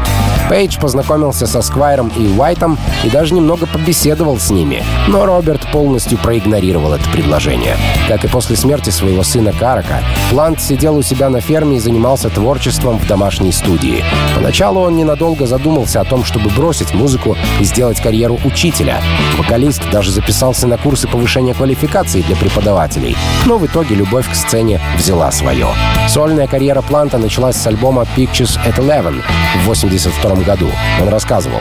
Пейдж 0.50 0.78
познакомился 0.80 1.48
со 1.48 1.62
Сквайром 1.62 2.12
и 2.18 2.28
Уайтом 2.28 2.78
и 3.04 3.10
даже 3.10 3.34
немного 3.34 3.66
побеседовал 3.66 4.38
с 4.38 4.50
ними. 4.50 4.84
Но 5.08 5.26
Роберт 5.26 5.72
полностью 5.72 6.18
проигнорировал 6.18 6.94
это 6.94 7.10
предложение. 7.10 7.78
Как 8.08 8.24
и 8.26 8.28
после 8.28 8.56
смерти 8.56 8.90
своего 8.90 9.24
сына 9.24 9.54
Карака, 9.54 10.04
Плант 10.30 10.62
сидел 10.62 10.98
у 10.98 11.02
себя 11.02 11.30
на 11.30 11.42
ферме 11.42 11.78
и 11.78 11.80
занимался 11.80 12.30
творчеством 12.30 13.00
в 13.00 13.08
домашней 13.08 13.52
студии. 13.52 14.04
Поначалу 14.36 14.82
он 14.82 14.96
ненадолго 14.96 15.46
задумался 15.46 16.02
о 16.02 16.06
том, 16.06 16.24
чтобы 16.26 16.50
бросить 16.50 16.94
музыку 16.94 17.38
и 17.60 17.64
сделать 17.64 18.02
карьеру 18.02 18.40
учителя. 18.44 19.02
Вокалист 19.38 19.90
даже 19.92 20.12
записался 20.12 20.68
на 20.68 20.78
курсы 20.78 21.08
повышения 21.08 21.54
квалификации 21.54 22.22
для 22.22 22.36
преподавателей. 22.36 23.16
Но 23.46 23.58
в 23.58 23.66
итоге 23.66 23.96
любовь 23.96 24.30
к 24.30 24.36
сцене 24.36 24.82
взяла 24.98 25.32
свое. 25.32 25.68
Сольная 26.08 26.48
карьера 26.48 26.82
Планта 26.82 27.18
началась 27.18 27.56
с 27.56 27.66
альбома 27.66 28.06
Pictures 28.16 28.60
at 28.66 28.78
Eleven 28.78 29.22
в 29.64 29.68
82 29.68 30.33
году. 30.42 30.70
Он 31.02 31.10
рассказывал. 31.10 31.60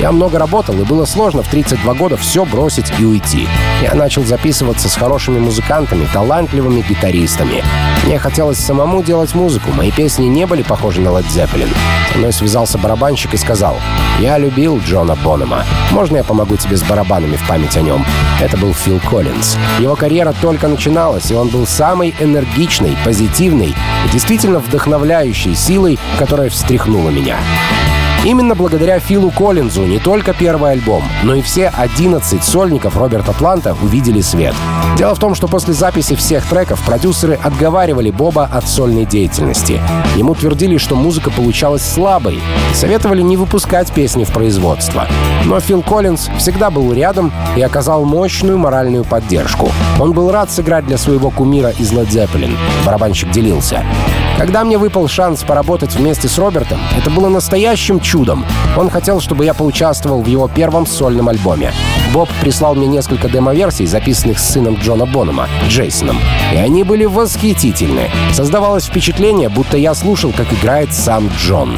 «Я 0.00 0.12
много 0.12 0.38
работал, 0.38 0.74
и 0.80 0.84
было 0.84 1.04
сложно 1.04 1.42
в 1.42 1.48
32 1.48 1.94
года 1.94 2.16
все 2.16 2.44
бросить 2.44 2.92
и 2.98 3.04
уйти. 3.04 3.48
Я 3.82 3.94
начал 3.94 4.24
записываться 4.24 4.88
с 4.88 4.96
хорошими 4.96 5.38
музыкантами, 5.38 6.06
талантливыми 6.12 6.84
гитаристами. 6.88 7.62
Мне 8.04 8.18
хотелось 8.18 8.58
самому 8.58 9.02
делать 9.02 9.34
музыку. 9.34 9.70
Мои 9.72 9.90
песни 9.90 10.26
не 10.26 10.46
были 10.46 10.62
похожи 10.62 11.00
на 11.00 11.08
Led 11.08 11.26
Zeppelin. 11.28 11.68
Со 12.12 12.18
мной 12.18 12.32
связался 12.32 12.78
барабанщик 12.78 13.34
и 13.34 13.36
сказал, 13.36 13.76
«Я 14.20 14.38
любил 14.38 14.78
Джона 14.78 15.16
Бонома. 15.16 15.64
Можно 15.90 16.18
я 16.18 16.24
помогу 16.24 16.56
тебе 16.56 16.76
с 16.76 16.82
барабанами 16.82 17.36
в 17.36 17.48
память 17.48 17.76
о 17.76 17.82
нем?» 17.82 18.04
Это 18.40 18.56
был 18.56 18.74
Фил 18.74 19.00
Коллинз. 19.00 19.56
Его 19.80 19.96
карьера 19.96 20.34
только 20.40 20.68
начиналась, 20.68 21.30
и 21.30 21.34
он 21.34 21.48
был 21.48 21.66
самой 21.66 22.14
энергичной, 22.20 22.96
позитивной 23.04 23.74
и 24.06 24.08
действительно 24.12 24.60
вдохновляющей 24.60 25.54
силой, 25.54 25.98
которая 26.18 26.50
встряхнула 26.50 27.10
меня. 27.10 27.38
Именно 28.24 28.54
благодаря 28.54 29.00
Филу 29.00 29.30
Коллинзу 29.30 29.82
не 29.82 29.98
только 29.98 30.32
первый 30.32 30.72
альбом, 30.72 31.02
но 31.24 31.34
и 31.34 31.42
все 31.42 31.68
11 31.68 32.42
сольников 32.42 32.96
Роберта 32.96 33.32
Планта 33.32 33.76
увидели 33.82 34.22
свет. 34.22 34.54
Дело 34.96 35.14
в 35.14 35.18
том, 35.18 35.34
что 35.34 35.46
после 35.46 35.74
записи 35.74 36.14
всех 36.14 36.46
треков 36.46 36.82
продюсеры 36.86 37.38
отговаривали 37.42 38.10
Боба 38.10 38.48
от 38.50 38.66
сольной 38.66 39.04
деятельности. 39.04 39.78
Ему 40.16 40.34
твердили, 40.34 40.78
что 40.78 40.96
музыка 40.96 41.30
получалась 41.30 41.82
слабой, 41.82 42.36
и 42.36 42.74
советовали 42.74 43.20
не 43.20 43.36
выпускать 43.36 43.92
песни 43.92 44.24
в 44.24 44.32
производство. 44.32 45.06
Но 45.44 45.60
Фил 45.60 45.82
Коллинз 45.82 46.30
всегда 46.38 46.70
был 46.70 46.94
рядом 46.94 47.30
и 47.56 47.60
оказал 47.60 48.06
мощную 48.06 48.56
моральную 48.56 49.04
поддержку. 49.04 49.70
Он 50.00 50.12
был 50.12 50.32
рад 50.32 50.50
сыграть 50.50 50.86
для 50.86 50.96
своего 50.96 51.28
кумира 51.28 51.68
из 51.68 51.92
Led 51.92 52.08
Zeppelin. 52.08 52.56
Барабанщик 52.86 53.30
делился. 53.30 53.84
Когда 54.38 54.64
мне 54.64 54.78
выпал 54.78 55.06
шанс 55.06 55.44
поработать 55.44 55.94
вместе 55.94 56.28
с 56.28 56.38
Робертом, 56.38 56.80
это 56.98 57.08
было 57.08 57.28
настоящим 57.28 58.00
чудом. 58.00 58.44
Он 58.76 58.90
хотел, 58.90 59.20
чтобы 59.20 59.44
я 59.44 59.54
поучаствовал 59.54 60.22
в 60.22 60.26
его 60.26 60.48
первом 60.48 60.86
сольном 60.86 61.28
альбоме. 61.28 61.72
Боб 62.12 62.28
прислал 62.40 62.74
мне 62.74 62.86
несколько 62.86 63.28
демо-версий, 63.28 63.86
записанных 63.86 64.38
с 64.38 64.50
сыном 64.50 64.74
Джона 64.82 65.06
Бонома, 65.06 65.48
Джейсоном. 65.68 66.18
И 66.52 66.56
они 66.56 66.82
были 66.82 67.04
восхитительны. 67.04 68.10
Создавалось 68.32 68.86
впечатление, 68.86 69.48
будто 69.48 69.76
я 69.76 69.94
слушал, 69.94 70.32
как 70.36 70.52
играет 70.52 70.92
сам 70.92 71.30
Джон. 71.38 71.76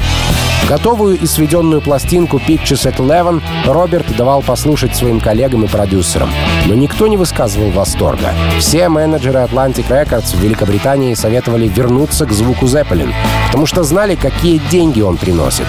Готовую 0.68 1.18
и 1.18 1.26
сведенную 1.26 1.80
пластинку 1.80 2.38
Pictures 2.38 2.90
at 2.90 2.96
Eleven 2.96 3.42
Роберт 3.66 4.16
давал 4.16 4.42
послушать 4.42 4.96
своим 4.96 5.20
коллегам 5.20 5.64
и 5.64 5.68
продюсерам. 5.68 6.30
Но 6.66 6.74
никто 6.74 7.06
не 7.06 7.16
высказывал 7.16 7.70
восторга. 7.70 8.32
Все 8.58 8.88
менеджеры 8.88 9.38
Atlantic 9.38 9.88
Records 9.88 10.36
в 10.36 10.40
Великобритании 10.40 11.14
советовали 11.14 11.68
вернуться 11.68 12.26
к 12.26 12.32
звуку 12.32 12.66
Zeppelin. 12.66 13.12
Потому 13.56 13.66
что 13.68 13.84
знали, 13.84 14.16
какие 14.16 14.58
деньги 14.70 15.00
он 15.00 15.16
приносит. 15.16 15.64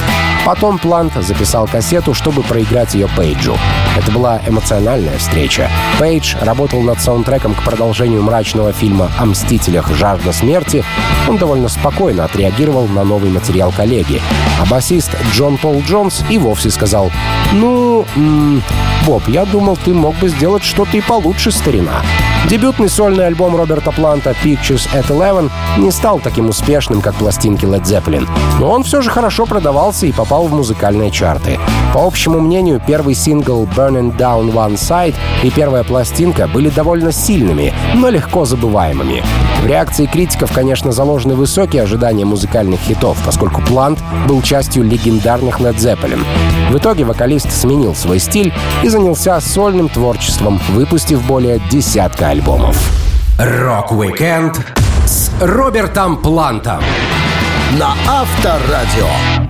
Потом 0.45 0.77
Плант 0.77 1.13
записал 1.13 1.67
кассету, 1.67 2.13
чтобы 2.13 2.43
проиграть 2.43 2.93
ее 2.95 3.07
Пейджу. 3.15 3.57
Это 3.97 4.11
была 4.11 4.41
эмоциональная 4.45 5.17
встреча. 5.17 5.71
Пейдж 5.97 6.35
работал 6.41 6.81
над 6.81 6.99
саундтреком 6.99 7.55
к 7.55 7.63
продолжению 7.63 8.23
мрачного 8.23 8.73
фильма 8.73 9.09
«О 9.17 9.25
мстителях. 9.25 9.89
Жажда 9.95 10.33
смерти». 10.33 10.83
Он 11.29 11.37
довольно 11.37 11.69
спокойно 11.69 12.25
отреагировал 12.25 12.87
на 12.89 13.05
новый 13.05 13.31
материал 13.31 13.71
коллеги. 13.71 14.21
А 14.61 14.65
басист 14.65 15.15
Джон 15.31 15.55
Пол 15.55 15.81
Джонс 15.87 16.25
и 16.29 16.37
вовсе 16.37 16.69
сказал 16.69 17.09
«Ну, 17.53 18.05
м 18.17 18.57
-м, 18.57 18.61
Боб, 19.05 19.25
я 19.29 19.45
думал, 19.45 19.77
ты 19.77 19.93
мог 19.93 20.13
бы 20.17 20.27
сделать 20.27 20.65
что-то 20.65 20.97
и 20.97 20.99
получше, 20.99 21.53
старина». 21.53 22.03
Дебютный 22.49 22.87
сольный 22.87 23.27
альбом 23.27 23.57
Роберта 23.57 23.91
Планта 23.91 24.33
«Pictures 24.41 24.87
at 24.93 25.09
Eleven» 25.09 25.51
не 25.77 25.91
стал 25.91 26.19
таким 26.19 26.47
успешным, 26.47 27.01
как 27.01 27.13
пластинки 27.15 27.65
Led 27.65 27.83
Zeppelin, 27.83 28.25
но 28.61 28.71
он 28.71 28.83
все 28.83 29.01
же 29.01 29.09
хорошо 29.09 29.45
продавался 29.45 30.05
и 30.05 30.13
попал 30.13 30.47
в 30.47 30.53
музыкальные 30.53 31.11
чарты. 31.11 31.59
По 31.93 32.07
общему 32.07 32.39
мнению, 32.39 32.81
первый 32.87 33.15
сингл 33.15 33.65
«Burning 33.65 34.15
Down 34.15 34.53
One 34.53 34.75
Side» 34.75 35.15
и 35.43 35.49
первая 35.49 35.83
пластинка 35.83 36.47
были 36.47 36.69
довольно 36.69 37.11
сильными, 37.11 37.73
но 37.95 38.07
легко 38.07 38.45
забываемыми. 38.45 39.23
В 39.61 39.67
реакции 39.67 40.05
критиков, 40.05 40.53
конечно, 40.53 40.93
заложены 40.93 41.35
высокие 41.35 41.83
ожидания 41.83 42.23
музыкальных 42.23 42.79
хитов, 42.79 43.17
поскольку 43.25 43.61
Плант 43.61 43.99
был 44.25 44.41
частью 44.41 44.83
легендарных 44.83 45.59
Led 45.59 45.75
Zeppelin. 45.75 46.23
В 46.71 46.77
итоге 46.77 47.03
вокалист 47.03 47.51
сменил 47.51 47.93
свой 47.93 48.19
стиль 48.19 48.53
и 48.83 48.87
занялся 48.87 49.41
сольным 49.41 49.89
творчеством, 49.89 50.61
выпустив 50.69 51.25
более 51.25 51.59
десятка 51.69 52.36
альбомов. 52.37 52.77
Rock-Weekend 53.39 54.59
с 55.05 55.31
Робертом 55.41 56.17
Плантом 56.17 56.81
на 57.79 57.93
Авторадио. 58.07 59.46